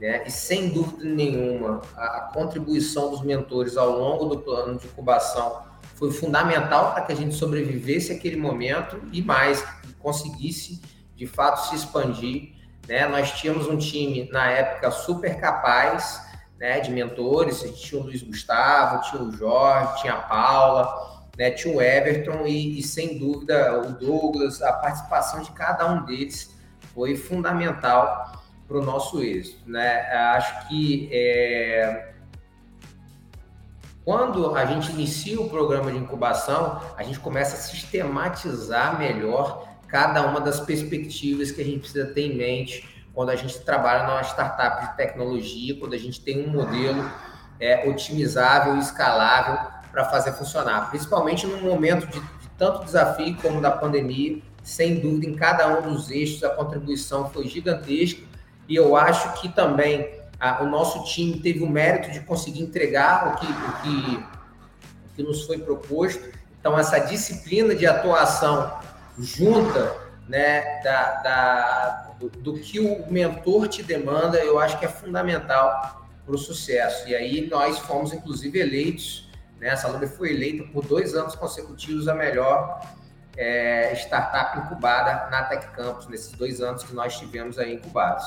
né? 0.00 0.24
e 0.26 0.32
sem 0.32 0.70
dúvida 0.70 1.04
nenhuma, 1.04 1.80
a, 1.96 2.16
a 2.16 2.20
contribuição 2.34 3.08
dos 3.08 3.22
mentores 3.22 3.76
ao 3.76 3.96
longo 3.96 4.24
do 4.24 4.40
plano 4.40 4.76
de 4.80 4.86
incubação 4.88 5.62
foi 5.94 6.10
fundamental 6.10 6.92
para 6.92 7.04
que 7.04 7.12
a 7.12 7.16
gente 7.16 7.36
sobrevivesse 7.36 8.10
àquele 8.10 8.36
momento 8.36 9.00
e 9.12 9.22
mais, 9.22 9.64
conseguisse 10.00 10.82
de 11.14 11.24
fato 11.24 11.68
se 11.68 11.76
expandir. 11.76 12.50
Né? 12.88 13.06
Nós 13.06 13.30
tínhamos 13.30 13.68
um 13.68 13.78
time 13.78 14.28
na 14.32 14.50
época 14.50 14.90
super 14.90 15.38
capaz, 15.38 16.25
né, 16.58 16.80
de 16.80 16.90
mentores, 16.90 17.60
tinha 17.80 18.00
o 18.00 18.04
Luiz 18.04 18.22
Gustavo, 18.22 19.02
tinha 19.10 19.22
o 19.22 19.32
Jorge, 19.32 20.00
tinha 20.00 20.14
a 20.14 20.22
Paula, 20.22 21.26
né, 21.36 21.50
tinha 21.50 21.74
o 21.74 21.82
Everton 21.82 22.46
e, 22.46 22.78
e, 22.78 22.82
sem 22.82 23.18
dúvida 23.18 23.80
o 23.80 23.92
Douglas, 23.92 24.62
a 24.62 24.72
participação 24.72 25.42
de 25.42 25.50
cada 25.52 25.86
um 25.86 26.04
deles 26.04 26.54
foi 26.94 27.14
fundamental 27.14 28.42
para 28.66 28.78
o 28.78 28.82
nosso 28.82 29.22
êxito. 29.22 29.70
Né? 29.70 30.00
Acho 30.10 30.68
que 30.68 31.10
é... 31.12 32.14
quando 34.04 34.56
a 34.56 34.64
gente 34.64 34.90
inicia 34.92 35.40
o 35.40 35.48
programa 35.48 35.92
de 35.92 35.98
incubação, 35.98 36.80
a 36.96 37.02
gente 37.02 37.20
começa 37.20 37.56
a 37.56 37.58
sistematizar 37.58 38.98
melhor 38.98 39.68
cada 39.86 40.26
uma 40.26 40.40
das 40.40 40.58
perspectivas 40.58 41.50
que 41.50 41.60
a 41.60 41.64
gente 41.64 41.80
precisa 41.80 42.06
ter 42.06 42.22
em 42.22 42.36
mente 42.36 42.95
quando 43.16 43.30
a 43.30 43.34
gente 43.34 43.58
trabalha 43.60 44.06
numa 44.06 44.20
startup 44.20 44.90
de 44.90 44.96
tecnologia, 44.98 45.74
quando 45.80 45.94
a 45.94 45.98
gente 45.98 46.20
tem 46.20 46.46
um 46.46 46.50
modelo 46.50 47.10
é, 47.58 47.88
otimizável 47.88 48.76
e 48.76 48.78
escalável 48.78 49.70
para 49.90 50.04
fazer 50.04 50.32
funcionar. 50.32 50.90
Principalmente 50.90 51.46
num 51.46 51.62
momento 51.62 52.06
de, 52.08 52.20
de 52.20 52.48
tanto 52.58 52.84
desafio 52.84 53.34
como 53.40 53.58
da 53.62 53.70
pandemia, 53.70 54.42
sem 54.62 55.00
dúvida, 55.00 55.32
em 55.32 55.34
cada 55.34 55.66
um 55.78 55.94
dos 55.94 56.10
eixos 56.10 56.44
a 56.44 56.50
contribuição 56.50 57.30
foi 57.30 57.48
gigantesca 57.48 58.20
e 58.68 58.76
eu 58.76 58.94
acho 58.94 59.40
que 59.40 59.48
também 59.48 60.20
a, 60.38 60.62
o 60.62 60.68
nosso 60.68 61.02
time 61.04 61.40
teve 61.40 61.64
o 61.64 61.66
mérito 61.70 62.10
de 62.10 62.20
conseguir 62.20 62.60
entregar 62.60 63.28
o 63.28 63.36
que, 63.36 63.46
o 63.46 63.72
que, 63.80 64.16
o 64.16 65.14
que 65.16 65.22
nos 65.22 65.46
foi 65.46 65.56
proposto. 65.56 66.22
Então, 66.60 66.78
essa 66.78 66.98
disciplina 66.98 67.74
de 67.74 67.86
atuação 67.86 68.78
junta 69.18 70.05
né, 70.28 70.80
da, 70.82 71.22
da 71.22 72.14
do, 72.18 72.28
do, 72.28 72.54
que 72.54 72.80
o 72.80 73.10
mentor 73.10 73.68
te 73.68 73.82
demanda, 73.82 74.38
eu 74.38 74.58
acho 74.58 74.78
que 74.78 74.84
é 74.84 74.88
fundamental 74.88 76.06
para 76.24 76.34
o 76.34 76.38
sucesso. 76.38 77.08
E 77.08 77.14
aí 77.14 77.48
nós 77.48 77.78
fomos, 77.78 78.12
inclusive, 78.12 78.58
eleitos, 78.58 79.30
né? 79.60 79.70
A 79.70 79.76
Salomé 79.76 80.06
foi 80.06 80.32
eleita 80.32 80.64
por 80.72 80.84
dois 80.84 81.14
anos 81.14 81.34
consecutivos 81.34 82.08
a 82.08 82.14
melhor 82.14 82.80
é, 83.36 83.94
startup 83.94 84.58
incubada 84.58 85.30
na 85.30 85.44
Tech 85.44 85.68
Campus, 85.68 86.08
nesses 86.08 86.32
dois 86.32 86.60
anos 86.60 86.82
que 86.82 86.94
nós 86.94 87.18
tivemos 87.18 87.58
aí 87.58 87.74
incubados. 87.74 88.24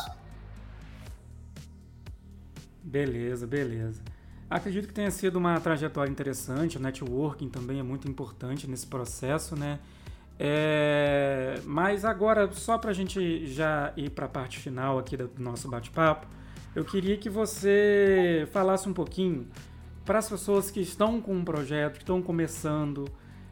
Beleza, 2.82 3.46
beleza. 3.46 4.02
Acredito 4.50 4.88
que 4.88 4.94
tenha 4.94 5.12
sido 5.12 5.36
uma 5.36 5.60
trajetória 5.60 6.10
interessante, 6.10 6.78
o 6.78 6.80
networking 6.80 7.50
também 7.50 7.80
é 7.80 7.84
muito 7.84 8.08
importante 8.08 8.68
nesse 8.68 8.88
processo, 8.88 9.56
né? 9.56 9.80
É, 10.42 11.60
mas 11.66 12.06
agora, 12.06 12.50
só 12.54 12.78
para 12.78 12.92
a 12.92 12.94
gente 12.94 13.46
já 13.46 13.92
ir 13.98 14.10
para 14.12 14.26
a 14.26 14.30
parte 14.30 14.58
final 14.58 14.98
aqui 14.98 15.18
do 15.18 15.30
nosso 15.38 15.68
bate-papo, 15.68 16.26
eu 16.74 16.86
queria 16.86 17.18
que 17.18 17.30
você 17.30 18.48
falasse 18.52 18.88
um 18.88 18.94
pouquinho 18.94 19.48
para 20.06 20.20
as 20.20 20.30
pessoas 20.30 20.72
que 20.72 20.80
estão 20.80 21.20
com 21.20 21.36
um 21.36 21.44
projeto, 21.44 21.96
que 21.96 22.04
estão 22.04 22.22
começando, 22.22 23.06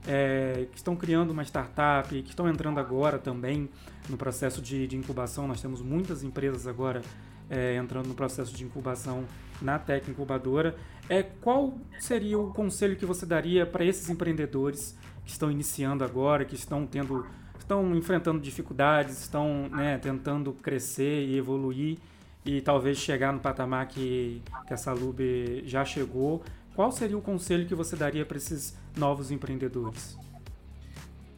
é, 0.07 0.67
que 0.71 0.77
estão 0.77 0.95
criando 0.95 1.31
uma 1.31 1.43
startup, 1.43 2.09
que 2.09 2.29
estão 2.29 2.47
entrando 2.47 2.79
agora 2.79 3.19
também 3.19 3.69
no 4.07 4.15
processo 4.15 4.61
de, 4.61 4.87
de 4.87 4.95
incubação. 4.95 5.45
Nós 5.45 5.61
temos 5.61 5.81
muitas 5.81 6.23
empresas 6.23 6.65
agora 6.65 7.01
é, 7.49 7.75
entrando 7.75 8.07
no 8.07 8.15
processo 8.15 8.55
de 8.55 8.63
incubação 8.63 9.25
na 9.61 9.79
Tech 9.79 10.09
Incubadora. 10.09 10.75
É, 11.09 11.23
qual 11.23 11.77
seria 11.99 12.37
o 12.37 12.51
conselho 12.53 12.95
que 12.95 13.05
você 13.05 13.25
daria 13.25 13.65
para 13.65 13.85
esses 13.85 14.09
empreendedores 14.09 14.97
que 15.23 15.31
estão 15.31 15.51
iniciando 15.51 16.03
agora, 16.03 16.45
que 16.45 16.55
estão 16.55 16.85
tendo, 16.85 17.25
estão 17.57 17.95
enfrentando 17.95 18.39
dificuldades, 18.39 19.21
estão 19.21 19.69
né, 19.69 19.97
tentando 19.97 20.53
crescer 20.53 21.25
e 21.25 21.37
evoluir 21.37 21.97
e 22.45 22.61
talvez 22.61 22.97
chegar 22.97 23.33
no 23.33 23.39
patamar 23.39 23.87
que, 23.87 24.41
que 24.65 24.73
a 24.73 24.77
Salube 24.77 25.63
já 25.65 25.83
chegou. 25.83 26.43
Qual 26.75 26.91
seria 26.91 27.17
o 27.17 27.21
conselho 27.21 27.65
que 27.65 27.75
você 27.75 27.95
daria 27.95 28.25
para 28.25 28.37
esses 28.37 28.77
novos 28.95 29.31
empreendedores? 29.31 30.17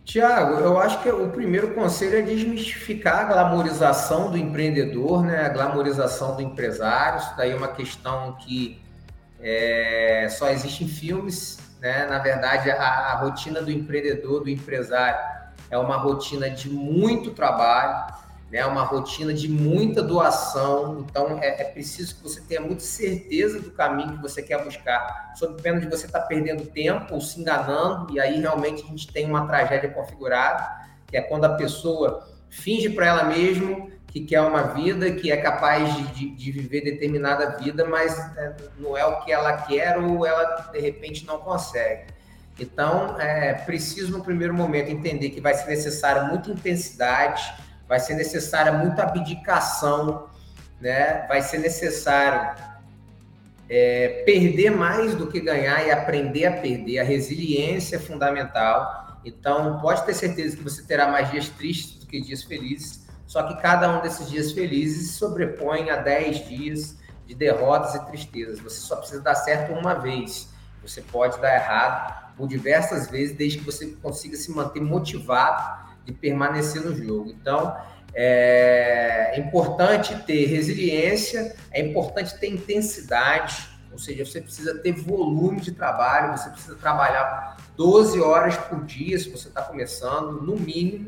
Tiago, 0.10 0.56
eu 0.56 0.80
acho 0.80 1.04
que 1.04 1.10
o 1.12 1.30
primeiro 1.30 1.76
conselho 1.76 2.18
é 2.18 2.22
desmistificar 2.24 3.20
a 3.20 3.24
glamorização 3.26 4.32
do 4.32 4.40
empreendedor, 4.40 5.24
né? 5.24 5.46
a 5.46 5.50
glamorização 5.50 6.36
do 6.36 6.42
empresário. 6.42 7.20
Isso 7.20 7.38
daí 7.38 7.52
é 7.52 7.56
uma 7.56 7.68
questão 7.68 8.36
que 8.38 8.82
é, 9.40 10.28
só 10.32 10.50
existe 10.50 10.84
em 10.84 10.88
filmes, 10.88 11.60
né? 11.80 12.08
Na 12.08 12.18
verdade, 12.18 12.72
a, 12.72 12.84
a 12.84 13.16
rotina 13.18 13.62
do 13.62 13.70
empreendedor, 13.70 14.42
do 14.42 14.50
empresário, 14.50 15.20
é 15.70 15.78
uma 15.78 15.98
rotina 15.98 16.50
de 16.50 16.72
muito 16.72 17.30
trabalho, 17.30 18.12
né? 18.52 18.66
uma 18.66 18.84
rotina 18.84 19.34
de 19.34 19.48
muita 19.48 20.02
doação. 20.02 21.00
Então, 21.00 21.40
é, 21.42 21.62
é, 21.62 21.64
preciso 21.66 22.16
que 22.16 22.24
você 22.24 22.42
tenha 22.42 22.62
muita 22.62 22.82
certeza 22.82 23.60
do 23.60 23.72
caminho 23.72 24.18
que 24.18 24.22
você 24.22 24.42
quer 24.42 24.64
buscar, 24.64 25.34
sob 25.36 25.62
pena 25.62 25.80
de 25.80 25.88
você 25.88 26.06
estar 26.06 26.22
tá 26.22 26.26
perdendo 26.26 26.66
tempo 26.66 27.14
ou 27.14 27.22
se 27.22 27.40
enganando, 27.40 28.14
e 28.14 28.20
aí 28.20 28.40
realmente 28.40 28.84
a 28.84 28.88
gente 28.88 29.12
tem 29.12 29.26
uma 29.26 29.48
tragédia 29.48 29.90
configurada, 29.90 30.68
que 31.08 31.18
é 31.18 31.22
quando 31.22 31.46
a 31.46 31.56
pessoa 31.56 32.28
finge 32.50 32.90
para 32.90 33.06
ela 33.06 33.24
mesma 33.24 33.88
que 34.08 34.22
quer 34.22 34.42
uma 34.42 34.64
vida, 34.74 35.12
que 35.12 35.32
é 35.32 35.38
capaz 35.38 35.96
de, 35.96 36.04
de, 36.08 36.30
de 36.36 36.52
viver 36.52 36.82
determinada 36.82 37.58
vida, 37.58 37.86
mas 37.86 38.18
é, 38.38 38.56
não 38.78 38.98
é 38.98 39.06
o 39.06 39.22
que 39.22 39.32
ela 39.32 39.54
quer 39.62 39.98
ou 40.00 40.26
ela 40.26 40.70
de 40.72 40.80
repente 40.80 41.26
não 41.26 41.38
consegue. 41.40 42.06
Então, 42.60 43.20
é 43.20 43.54
preciso 43.54 44.12
no 44.12 44.24
primeiro 44.24 44.54
momento 44.54 44.90
entender 44.90 45.30
que 45.30 45.40
vai 45.40 45.54
ser 45.54 45.68
necessário 45.68 46.28
muita 46.28 46.52
intensidade, 46.52 47.54
vai 47.90 48.00
ser 48.00 48.14
necessária 48.14 48.72
muita 48.72 49.02
abdicação, 49.02 50.30
né? 50.80 51.26
vai 51.28 51.42
ser 51.42 51.58
necessário 51.58 52.56
é, 53.68 54.22
perder 54.28 54.70
mais 54.70 55.16
do 55.16 55.26
que 55.26 55.42
ganhar 55.42 55.86
e 55.88 55.90
aprender 55.90 56.46
a 56.46 56.52
perder. 56.52 57.00
A 57.00 57.04
resiliência 57.04 57.96
é 57.96 58.00
fundamental. 58.00 59.20
Então, 59.26 59.82
pode 59.82 60.06
ter 60.06 60.14
certeza 60.14 60.56
que 60.56 60.64
você 60.64 60.84
terá 60.84 61.08
mais 61.08 61.32
dias 61.32 61.50
tristes 61.50 62.00
do 62.00 62.06
que 62.06 62.22
dias 62.22 62.44
felizes, 62.44 63.08
só 63.26 63.44
que 63.44 63.60
cada 63.60 63.98
um 63.98 64.02
desses 64.02 64.30
dias 64.30 64.52
felizes 64.52 65.10
se 65.10 65.18
sobrepõe 65.18 65.90
a 65.90 65.96
10 65.98 66.48
dias 66.48 66.98
de 67.26 67.34
derrotas 67.34 67.96
e 67.96 68.06
tristezas. 68.06 68.60
Você 68.60 68.82
só 68.82 68.98
precisa 68.98 69.22
dar 69.22 69.36
certo 69.36 69.74
uma 69.74 69.96
vez. 69.96 70.50
Você 70.84 71.02
pode 71.02 71.40
dar 71.42 71.56
errado 71.56 72.36
por 72.38 72.48
diversas 72.48 73.10
vezes, 73.10 73.36
desde 73.36 73.58
que 73.58 73.66
você 73.66 73.88
consiga 74.02 74.38
se 74.38 74.52
manter 74.52 74.80
motivado 74.80 75.89
de 76.12 76.18
permanecer 76.20 76.84
no 76.84 76.96
jogo. 76.96 77.30
Então, 77.30 77.76
é 78.14 79.36
importante 79.38 80.16
ter 80.24 80.46
resiliência, 80.46 81.56
é 81.72 81.82
importante 81.82 82.38
ter 82.40 82.48
intensidade, 82.48 83.70
ou 83.92 83.98
seja, 83.98 84.26
você 84.26 84.42
precisa 84.42 84.78
ter 84.80 84.94
volume 84.94 85.60
de 85.60 85.72
trabalho, 85.72 86.38
você 86.38 86.50
precisa 86.50 86.76
trabalhar 86.76 87.58
12 87.76 88.20
horas 88.20 88.58
por 88.58 88.84
dia 88.86 89.18
se 89.18 89.30
você 89.30 89.48
está 89.48 89.62
começando, 89.62 90.42
no 90.42 90.56
mínimo, 90.56 91.08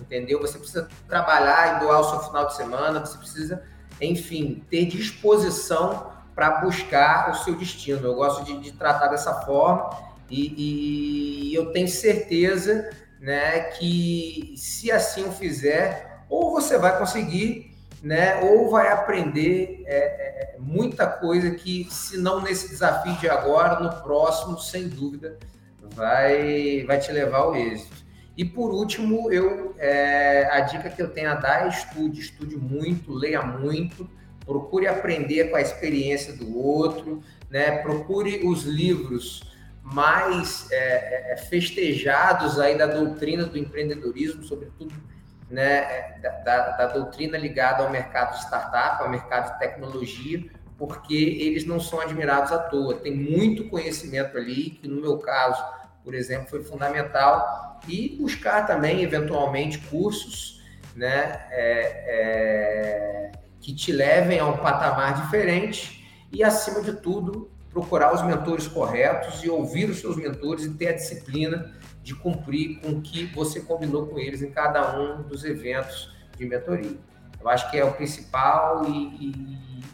entendeu? 0.00 0.40
Você 0.40 0.58
precisa 0.58 0.88
trabalhar 1.08 1.76
e 1.76 1.80
doar 1.84 2.00
o 2.00 2.04
seu 2.04 2.20
final 2.20 2.46
de 2.46 2.56
semana, 2.56 3.00
você 3.00 3.18
precisa 3.18 3.62
enfim, 4.00 4.64
ter 4.70 4.86
disposição 4.86 6.12
para 6.34 6.60
buscar 6.60 7.30
o 7.30 7.34
seu 7.44 7.54
destino. 7.54 8.06
Eu 8.06 8.14
gosto 8.14 8.44
de, 8.44 8.58
de 8.58 8.72
tratar 8.72 9.08
dessa 9.08 9.32
forma 9.42 9.90
e, 10.30 11.50
e, 11.50 11.54
eu 11.54 11.72
tenho 11.72 11.88
certeza 11.88 12.90
né, 13.22 13.60
que 13.60 14.52
se 14.56 14.90
assim 14.90 15.22
o 15.24 15.30
fizer, 15.30 16.24
ou 16.28 16.50
você 16.50 16.76
vai 16.76 16.98
conseguir, 16.98 17.72
né, 18.02 18.40
ou 18.42 18.68
vai 18.68 18.90
aprender 18.90 19.84
é, 19.86 19.96
é, 19.96 20.56
muita 20.58 21.06
coisa 21.06 21.52
que, 21.52 21.86
se 21.88 22.18
não 22.18 22.40
nesse 22.40 22.68
desafio 22.68 23.14
de 23.14 23.30
agora, 23.30 23.78
no 23.78 24.02
próximo, 24.02 24.58
sem 24.58 24.88
dúvida, 24.88 25.38
vai, 25.94 26.84
vai 26.84 26.98
te 26.98 27.12
levar 27.12 27.38
ao 27.38 27.54
êxito. 27.54 28.02
E 28.36 28.44
por 28.44 28.72
último, 28.72 29.30
eu 29.30 29.72
é, 29.78 30.48
a 30.50 30.60
dica 30.60 30.90
que 30.90 31.00
eu 31.00 31.10
tenho 31.10 31.30
a 31.30 31.34
dar 31.34 31.66
é 31.66 31.68
estude, 31.68 32.18
estude 32.18 32.56
muito, 32.56 33.12
leia 33.12 33.42
muito, 33.42 34.10
procure 34.44 34.88
aprender 34.88 35.48
com 35.50 35.56
a 35.56 35.60
experiência 35.60 36.32
do 36.32 36.58
outro, 36.58 37.22
né? 37.48 37.82
Procure 37.82 38.44
os 38.44 38.64
livros 38.64 39.51
mais 39.82 40.70
é, 40.70 41.32
é, 41.32 41.36
festejados 41.36 42.58
aí 42.58 42.78
da 42.78 42.86
doutrina 42.86 43.44
do 43.44 43.58
empreendedorismo, 43.58 44.42
sobretudo 44.44 44.94
né, 45.50 46.18
da, 46.22 46.30
da, 46.30 46.70
da 46.70 46.86
doutrina 46.86 47.36
ligada 47.36 47.82
ao 47.82 47.90
mercado 47.90 48.36
startup, 48.38 49.02
ao 49.02 49.10
mercado 49.10 49.52
de 49.52 49.58
tecnologia, 49.58 50.44
porque 50.78 51.14
eles 51.14 51.66
não 51.66 51.78
são 51.78 52.00
admirados 52.00 52.50
à 52.52 52.58
toa. 52.58 52.94
Tem 52.94 53.14
muito 53.14 53.68
conhecimento 53.68 54.36
ali, 54.36 54.70
que 54.70 54.88
no 54.88 55.00
meu 55.00 55.18
caso, 55.18 55.62
por 56.02 56.14
exemplo, 56.14 56.48
foi 56.48 56.62
fundamental 56.64 57.80
e 57.86 58.16
buscar 58.20 58.66
também, 58.66 59.02
eventualmente, 59.02 59.78
cursos 59.78 60.62
né, 60.96 61.46
é, 61.50 62.04
é, 62.06 63.32
que 63.60 63.74
te 63.74 63.92
levem 63.92 64.38
a 64.38 64.46
um 64.46 64.56
patamar 64.56 65.22
diferente 65.22 66.28
e, 66.32 66.42
acima 66.42 66.80
de 66.80 66.94
tudo, 66.94 67.51
procurar 67.72 68.14
os 68.14 68.22
mentores 68.22 68.68
corretos 68.68 69.42
e 69.42 69.48
ouvir 69.48 69.88
os 69.88 70.00
seus 70.00 70.16
mentores 70.16 70.64
e 70.64 70.70
ter 70.70 70.88
a 70.88 70.92
disciplina 70.92 71.72
de 72.02 72.14
cumprir 72.14 72.80
com 72.80 72.90
o 72.90 73.00
que 73.00 73.26
você 73.26 73.60
combinou 73.60 74.06
com 74.06 74.18
eles 74.18 74.42
em 74.42 74.50
cada 74.50 74.98
um 74.98 75.22
dos 75.22 75.44
eventos 75.44 76.14
de 76.36 76.44
mentoria. 76.44 76.96
Eu 77.40 77.48
acho 77.48 77.70
que 77.70 77.78
é 77.78 77.84
o 77.84 77.92
principal 77.92 78.84
e, 78.86 79.26
e 79.26 79.84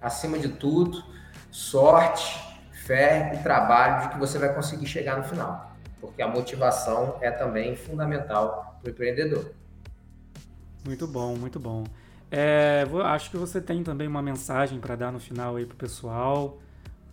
acima 0.00 0.38
de 0.38 0.48
tudo, 0.48 1.02
sorte, 1.50 2.38
fé 2.84 3.32
e 3.34 3.42
trabalho 3.42 4.02
de 4.02 4.14
que 4.14 4.18
você 4.18 4.38
vai 4.38 4.54
conseguir 4.54 4.86
chegar 4.86 5.16
no 5.16 5.24
final 5.24 5.74
porque 6.04 6.20
a 6.20 6.28
motivação 6.28 7.16
é 7.20 7.30
também 7.30 7.74
fundamental 7.74 8.78
para 8.80 8.88
o 8.88 8.92
empreendedor. 8.92 9.52
Muito 10.84 11.06
bom, 11.06 11.34
muito 11.34 11.58
bom. 11.58 11.84
É, 12.30 12.84
acho 13.04 13.30
que 13.30 13.36
você 13.36 13.60
tem 13.60 13.82
também 13.82 14.06
uma 14.06 14.20
mensagem 14.20 14.78
para 14.80 14.96
dar 14.96 15.10
no 15.10 15.18
final 15.18 15.56
aí 15.56 15.64
para 15.64 15.74
o 15.74 15.78
pessoal. 15.78 16.58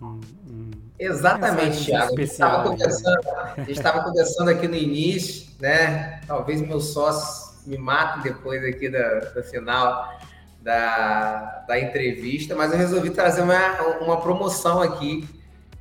Um, 0.01 0.19
um, 0.49 0.71
Exatamente, 0.97 1.85
Thiago. 1.85 2.05
A 2.05 2.09
gente 2.09 2.23
estava 2.23 2.69
conversando, 2.69 3.21
estava 3.67 4.03
conversando 4.03 4.49
aqui 4.49 4.67
no 4.67 4.75
início, 4.75 5.51
né? 5.59 6.21
Talvez 6.27 6.61
meus 6.61 6.93
sócios 6.93 7.65
me 7.65 7.77
matem 7.77 8.23
depois 8.23 8.63
aqui 8.63 8.89
da, 8.89 9.19
da 9.19 9.43
final 9.43 10.19
da, 10.61 11.63
da 11.67 11.79
entrevista, 11.79 12.55
mas 12.55 12.71
eu 12.71 12.77
resolvi 12.77 13.11
trazer 13.11 13.41
uma, 13.41 13.81
uma 13.99 14.21
promoção 14.21 14.81
aqui 14.81 15.27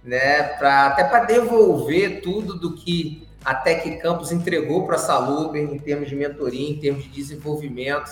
né? 0.02 0.42
Pra, 0.58 0.86
até 0.86 1.04
para 1.04 1.24
devolver 1.24 2.22
tudo 2.22 2.58
do 2.58 2.74
que 2.74 3.26
a 3.44 3.54
Tec 3.54 4.00
Campus 4.00 4.32
entregou 4.32 4.86
para 4.86 4.96
a 4.96 4.98
Saluber 4.98 5.62
em 5.62 5.78
termos 5.78 6.08
de 6.08 6.14
mentoria, 6.14 6.70
em 6.70 6.78
termos 6.78 7.04
de 7.04 7.10
desenvolvimento, 7.10 8.10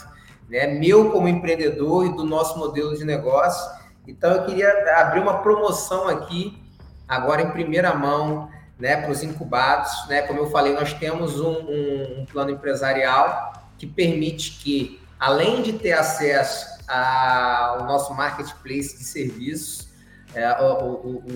né? 0.49 0.67
Meu 0.67 1.11
como 1.11 1.29
empreendedor 1.29 2.07
e 2.07 2.17
do 2.17 2.25
nosso 2.25 2.59
modelo 2.59 2.97
de 2.97 3.05
negócio. 3.05 3.78
Então 4.09 4.33
eu 4.33 4.45
queria 4.47 4.71
abrir 5.01 5.21
uma 5.21 5.39
promoção 5.43 6.09
aqui, 6.09 6.61
agora 7.07 7.43
em 7.43 7.51
primeira 7.51 7.95
mão, 7.95 8.51
né, 8.79 8.97
para 8.97 9.11
os 9.11 9.23
incubados, 9.23 10.09
né? 10.09 10.23
Como 10.23 10.39
eu 10.41 10.51
falei, 10.51 10.73
nós 10.73 10.95
temos 10.95 11.39
um, 11.39 11.51
um, 11.51 12.21
um 12.21 12.27
plano 12.27 12.51
empresarial 12.51 13.53
que 13.77 13.87
permite 13.87 14.53
que, 14.63 15.01
além 15.21 15.63
de 15.63 15.75
ter 15.75 15.93
acesso 15.93 16.79
ao 16.89 17.85
nosso 17.85 18.15
marketplace 18.15 18.97
de 18.97 19.05
serviços, 19.05 19.89
é, 20.35 20.57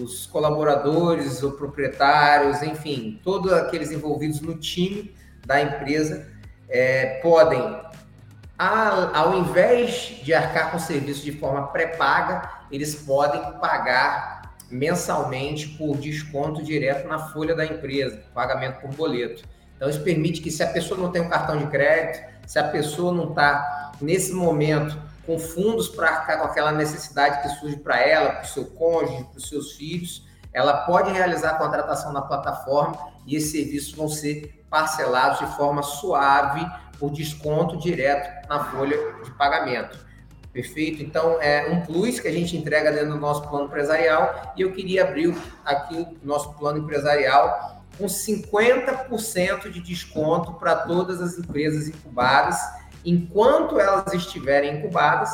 os 0.02 0.26
colaboradores, 0.26 1.42
os 1.42 1.54
proprietários, 1.56 2.62
enfim, 2.62 3.20
todos 3.22 3.52
aqueles 3.52 3.90
envolvidos 3.90 4.40
no 4.40 4.54
time 4.54 5.14
da 5.44 5.60
empresa 5.60 6.26
é, 6.68 7.20
podem, 7.20 7.80
ao 8.58 9.34
invés 9.34 10.20
de 10.22 10.32
arcar 10.32 10.70
com 10.70 10.76
o 10.76 10.80
serviço 10.80 11.24
de 11.24 11.32
forma 11.32 11.66
pré-paga, 11.68 12.61
eles 12.72 12.94
podem 12.94 13.40
pagar 13.60 14.54
mensalmente 14.70 15.68
por 15.68 15.98
desconto 15.98 16.62
direto 16.62 17.06
na 17.06 17.18
folha 17.18 17.54
da 17.54 17.64
empresa, 17.64 18.22
pagamento 18.34 18.80
por 18.80 18.90
boleto. 18.94 19.44
Então, 19.76 19.90
isso 19.90 20.00
permite 20.02 20.40
que, 20.40 20.50
se 20.50 20.62
a 20.62 20.68
pessoa 20.68 20.98
não 20.98 21.12
tem 21.12 21.20
um 21.20 21.28
cartão 21.28 21.58
de 21.58 21.66
crédito, 21.66 22.24
se 22.46 22.58
a 22.58 22.64
pessoa 22.64 23.12
não 23.12 23.30
está, 23.30 23.92
nesse 24.00 24.32
momento, 24.32 24.98
com 25.26 25.38
fundos 25.38 25.88
para 25.88 26.08
arcar 26.08 26.38
com 26.38 26.46
aquela 26.46 26.72
necessidade 26.72 27.42
que 27.42 27.48
surge 27.60 27.76
para 27.76 28.00
ela, 28.00 28.30
para 28.30 28.44
o 28.44 28.46
seu 28.46 28.64
cônjuge, 28.64 29.24
para 29.24 29.38
os 29.38 29.48
seus 29.48 29.72
filhos, 29.72 30.26
ela 30.52 30.84
pode 30.84 31.12
realizar 31.12 31.50
a 31.50 31.58
contratação 31.58 32.12
na 32.12 32.22
plataforma 32.22 32.96
e 33.26 33.36
esses 33.36 33.52
serviços 33.52 33.92
vão 33.92 34.08
ser 34.08 34.64
parcelados 34.68 35.38
de 35.38 35.46
forma 35.56 35.82
suave 35.82 36.66
por 36.98 37.10
desconto 37.10 37.76
direto 37.76 38.48
na 38.48 38.64
folha 38.64 38.96
de 39.24 39.30
pagamento. 39.32 39.98
Perfeito? 40.52 41.02
Então, 41.02 41.40
é 41.40 41.70
um 41.70 41.80
plus 41.80 42.20
que 42.20 42.28
a 42.28 42.32
gente 42.32 42.56
entrega 42.56 42.92
dentro 42.92 43.10
do 43.10 43.18
nosso 43.18 43.48
plano 43.48 43.66
empresarial 43.66 44.52
e 44.56 44.60
eu 44.60 44.72
queria 44.72 45.04
abrir 45.04 45.34
aqui 45.64 45.96
o 46.22 46.26
nosso 46.26 46.52
plano 46.54 46.78
empresarial 46.78 47.82
com 47.96 48.04
50% 48.04 49.70
de 49.70 49.80
desconto 49.80 50.52
para 50.54 50.76
todas 50.76 51.20
as 51.22 51.38
empresas 51.38 51.88
incubadas 51.88 52.58
enquanto 53.04 53.80
elas 53.80 54.12
estiverem 54.12 54.76
incubadas, 54.76 55.30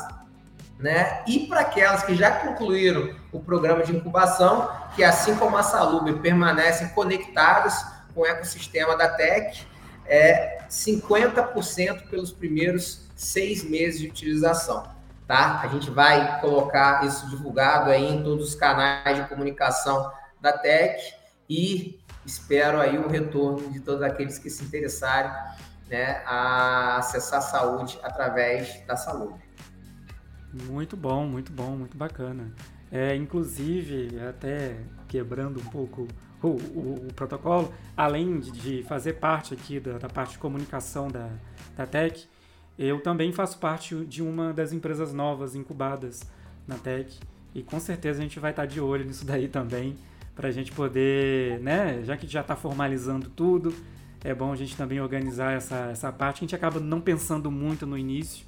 né? 0.79 1.23
E 1.27 1.47
para 1.47 1.61
aquelas 1.61 2.03
que 2.03 2.15
já 2.15 2.31
concluíram 2.31 3.15
o 3.33 3.41
programa 3.41 3.83
de 3.83 3.95
incubação, 3.95 4.71
que 4.95 5.05
assim 5.05 5.35
como 5.37 5.57
a 5.57 5.63
Salubre 5.63 6.15
permanecem 6.15 6.89
conectadas 6.91 7.85
com 8.15 8.23
o 8.23 8.27
ecossistema 8.27 8.97
da 8.97 9.09
Tech, 9.09 9.67
é 10.07 10.59
50% 10.71 12.09
pelos 12.09 12.33
primeiros 12.33 13.07
seis 13.15 13.63
meses 13.63 14.01
de 14.01 14.09
utilização, 14.09 14.85
tá? 15.29 15.61
A 15.61 15.69
gente 15.69 15.91
vai 15.91 16.41
colocar 16.41 17.05
isso 17.07 17.29
divulgado 17.29 17.91
aí 17.91 18.11
em 18.11 18.23
todos 18.25 18.49
os 18.49 18.55
canais 18.55 19.15
de 19.15 19.29
comunicação 19.29 20.11
da 20.41 20.57
Tech 20.57 21.01
e 21.49 22.01
espero 22.25 22.81
aí 22.81 22.99
o 22.99 23.07
retorno 23.07 23.71
de 23.71 23.79
todos 23.81 24.03
aqueles 24.03 24.39
que 24.39 24.49
se 24.49 24.65
interessarem 24.65 25.31
né, 25.89 26.23
a 26.27 26.97
acessar 26.97 27.39
a 27.39 27.43
saúde 27.43 27.99
através 28.03 28.85
da 28.87 28.97
saúde. 28.97 29.39
Muito 30.65 30.97
bom, 30.97 31.27
muito 31.27 31.53
bom, 31.53 31.77
muito 31.77 31.97
bacana. 31.97 32.51
É, 32.91 33.15
inclusive, 33.15 34.19
até 34.27 34.79
quebrando 35.07 35.61
um 35.61 35.65
pouco 35.65 36.09
o, 36.43 36.49
o, 36.49 37.07
o 37.09 37.15
protocolo, 37.15 37.73
além 37.95 38.41
de, 38.41 38.83
fazer 38.85 39.15
parte 39.15 39.53
aqui 39.53 39.79
da, 39.79 39.99
da, 39.99 40.09
parte 40.09 40.33
de 40.33 40.39
comunicação 40.39 41.09
da, 41.09 41.29
da 41.77 41.87
Tech, 41.87 42.27
eu 42.79 43.01
também 43.01 43.33
faço 43.33 43.59
parte 43.59 43.95
de 44.05 44.23
uma 44.23 44.53
das 44.53 44.73
empresas 44.73 45.13
novas 45.13 45.55
incubadas 45.55 46.23
na 46.67 46.77
Tech 46.77 47.19
e 47.55 47.63
com 47.63 47.81
certeza 47.81 48.21
a 48.21 48.23
gente 48.23 48.39
vai 48.39 48.51
estar 48.51 48.67
de 48.67 48.81
olho 48.81 49.05
nisso 49.05 49.27
daí 49.27 49.49
também, 49.49 49.97
para 50.35 50.49
a 50.49 50.53
gente 50.53 50.71
poder, 50.71 51.59
né, 51.61 52.03
já 52.05 52.17
que 52.17 52.27
já 52.27 52.43
está 52.43 52.55
formalizando 52.55 53.29
tudo, 53.29 53.75
é 54.23 54.35
bom 54.35 54.53
a 54.53 54.57
gente 54.57 54.77
também 54.77 55.01
organizar 55.01 55.53
essa, 55.53 55.89
essa 55.91 56.13
parte. 56.13 56.39
A 56.39 56.41
gente 56.41 56.55
acaba 56.55 56.81
não 56.81 57.01
pensando 57.01 57.51
muito 57.51 57.87
no 57.87 57.97
início, 57.97 58.47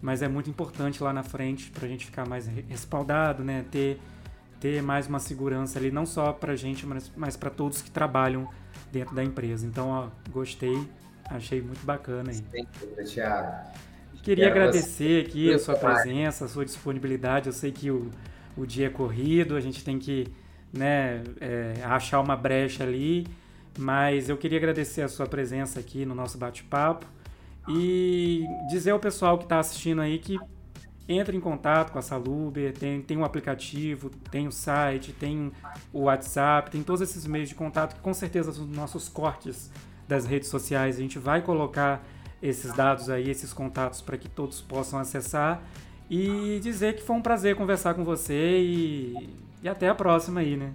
mas 0.00 0.22
é 0.22 0.28
muito 0.28 0.50
importante 0.50 1.02
lá 1.02 1.12
na 1.12 1.22
frente 1.22 1.70
para 1.70 1.86
a 1.86 1.88
gente 1.88 2.06
ficar 2.06 2.26
mais 2.26 2.46
respaldado, 2.46 3.44
né? 3.44 3.64
Ter, 3.70 4.00
ter 4.60 4.82
mais 4.82 5.06
uma 5.06 5.20
segurança 5.20 5.78
ali, 5.78 5.90
não 5.90 6.04
só 6.04 6.32
para 6.32 6.52
a 6.52 6.56
gente, 6.56 6.86
mas, 6.86 7.10
mas 7.16 7.36
para 7.36 7.50
todos 7.50 7.82
que 7.82 7.90
trabalham 7.90 8.48
dentro 8.90 9.14
da 9.14 9.22
empresa. 9.22 9.64
Então, 9.64 9.88
ó, 9.88 10.08
gostei, 10.30 10.76
achei 11.28 11.60
muito 11.60 11.84
bacana 11.84 12.30
aí. 12.30 12.42
Sem 12.50 12.66
dúvida, 12.80 13.04
Thiago. 13.04 13.72
Queria 14.22 14.48
agradecer 14.48 15.26
aqui 15.26 15.52
a 15.52 15.58
sua 15.58 15.74
presença, 15.74 16.44
a 16.44 16.48
sua 16.48 16.64
disponibilidade. 16.64 17.48
Eu 17.48 17.52
sei 17.52 17.72
que 17.72 17.90
o, 17.90 18.08
o 18.56 18.64
dia 18.64 18.86
é 18.86 18.90
corrido, 18.90 19.56
a 19.56 19.60
gente 19.60 19.82
tem 19.82 19.98
que 19.98 20.28
né, 20.72 21.24
é, 21.40 21.74
achar 21.84 22.20
uma 22.20 22.36
brecha 22.36 22.84
ali, 22.84 23.26
mas 23.76 24.28
eu 24.28 24.36
queria 24.36 24.58
agradecer 24.58 25.02
a 25.02 25.08
sua 25.08 25.26
presença 25.26 25.80
aqui 25.80 26.06
no 26.06 26.14
nosso 26.14 26.38
bate-papo 26.38 27.04
e 27.68 28.44
dizer 28.70 28.90
ao 28.90 28.98
pessoal 29.00 29.36
que 29.38 29.44
está 29.44 29.58
assistindo 29.58 30.00
aí 30.00 30.18
que 30.18 30.38
entre 31.08 31.36
em 31.36 31.40
contato 31.40 31.90
com 31.90 31.98
a 31.98 32.02
Saluber, 32.02 32.72
tem, 32.72 33.02
tem 33.02 33.16
o 33.16 33.20
um 33.20 33.24
aplicativo, 33.24 34.08
tem 34.30 34.46
o 34.46 34.52
site, 34.52 35.12
tem 35.12 35.52
o 35.92 36.02
WhatsApp, 36.02 36.70
tem 36.70 36.82
todos 36.82 37.00
esses 37.00 37.26
meios 37.26 37.48
de 37.48 37.54
contato 37.54 37.96
que 37.96 38.00
com 38.00 38.14
certeza 38.14 38.50
os 38.50 38.58
nossos 38.68 39.08
cortes 39.08 39.70
das 40.08 40.26
redes 40.26 40.48
sociais 40.48 40.96
a 40.96 41.00
gente 41.00 41.18
vai 41.18 41.42
colocar 41.42 42.04
esses 42.42 42.72
dados 42.74 43.08
aí, 43.08 43.30
esses 43.30 43.52
contatos 43.52 44.00
para 44.00 44.16
que 44.16 44.28
todos 44.28 44.60
possam 44.60 44.98
acessar 44.98 45.62
e 46.10 46.60
dizer 46.62 46.96
que 46.96 47.02
foi 47.02 47.16
um 47.16 47.22
prazer 47.22 47.54
conversar 47.56 47.94
com 47.94 48.04
você 48.04 48.58
e 48.60 49.42
e 49.62 49.68
até 49.68 49.88
a 49.88 49.94
próxima 49.94 50.40
aí, 50.40 50.56
né? 50.56 50.72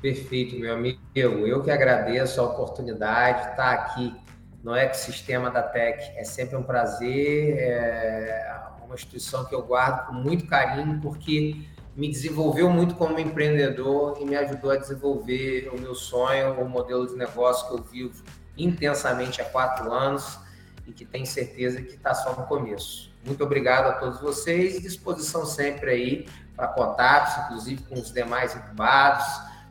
Perfeito, 0.00 0.56
meu 0.56 0.72
amigo. 0.72 1.00
Eu 1.14 1.62
que 1.62 1.70
agradeço 1.70 2.40
a 2.40 2.44
oportunidade 2.44 3.42
de 3.42 3.50
estar 3.50 3.72
aqui 3.72 4.14
no 4.62 4.74
ecossistema 4.74 5.50
da 5.50 5.62
Tech. 5.62 6.12
É 6.16 6.22
sempre 6.22 6.54
um 6.56 6.62
prazer, 6.62 7.56
é 7.58 8.56
uma 8.84 8.94
instituição 8.94 9.44
que 9.44 9.54
eu 9.54 9.62
guardo 9.62 10.06
com 10.06 10.12
muito 10.12 10.46
carinho, 10.46 11.00
porque 11.00 11.56
me 11.96 12.08
desenvolveu 12.08 12.70
muito 12.70 12.94
como 12.94 13.18
empreendedor 13.18 14.18
e 14.20 14.24
me 14.24 14.36
ajudou 14.36 14.70
a 14.70 14.76
desenvolver 14.76 15.70
o 15.72 15.80
meu 15.80 15.94
sonho, 15.94 16.52
o 16.60 16.68
modelo 16.68 17.06
de 17.06 17.16
negócio 17.16 17.66
que 17.68 17.74
eu 17.74 17.82
vivo 17.82 18.22
intensamente 18.56 19.40
há 19.40 19.44
quatro 19.44 19.92
anos 19.92 20.38
e 20.86 20.92
que 20.92 21.04
tenho 21.04 21.26
certeza 21.26 21.80
que 21.80 21.94
está 21.94 22.14
só 22.14 22.34
no 22.34 22.46
começo. 22.46 23.10
Muito 23.24 23.42
obrigado 23.42 23.86
a 23.86 23.92
todos 23.94 24.20
vocês 24.20 24.76
e 24.76 24.82
disposição 24.82 25.46
sempre 25.46 25.90
aí 25.90 26.28
para 26.54 26.68
contatos, 26.68 27.44
inclusive 27.44 27.82
com 27.84 27.94
os 27.94 28.12
demais 28.12 28.54
incubados. 28.54 29.24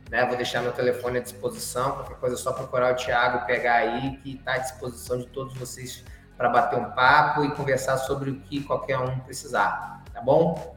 Né? 0.10 0.26
Vou 0.26 0.36
deixar 0.36 0.62
meu 0.62 0.72
telefone 0.72 1.20
à 1.20 1.22
disposição, 1.22 1.92
qualquer 1.92 2.18
coisa 2.18 2.36
é 2.36 2.40
só 2.40 2.52
procurar 2.52 2.94
o 2.94 2.96
Thiago, 2.96 3.46
pegar 3.46 3.76
aí, 3.76 4.18
que 4.18 4.36
está 4.36 4.56
à 4.56 4.58
disposição 4.58 5.18
de 5.18 5.28
todos 5.28 5.54
vocês 5.56 6.04
para 6.38 6.50
bater 6.50 6.78
um 6.78 6.92
papo 6.92 7.46
e 7.46 7.52
conversar 7.52 7.98
sobre 7.98 8.32
o 8.32 8.40
que 8.42 8.64
qualquer 8.64 8.98
um 8.98 9.20
precisar. 9.20 10.04
Tá 10.12 10.22
bom? 10.22 10.76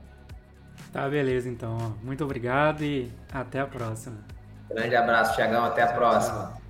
Tá, 0.93 1.09
beleza, 1.09 1.49
então. 1.49 1.95
Muito 2.03 2.25
obrigado 2.25 2.83
e 2.83 3.13
até 3.33 3.61
a 3.61 3.67
próxima. 3.67 4.17
Grande 4.69 4.97
abraço, 4.97 5.35
Tiagão. 5.35 5.65
Até 5.65 5.83
a 5.83 5.93
próxima. 5.93 6.66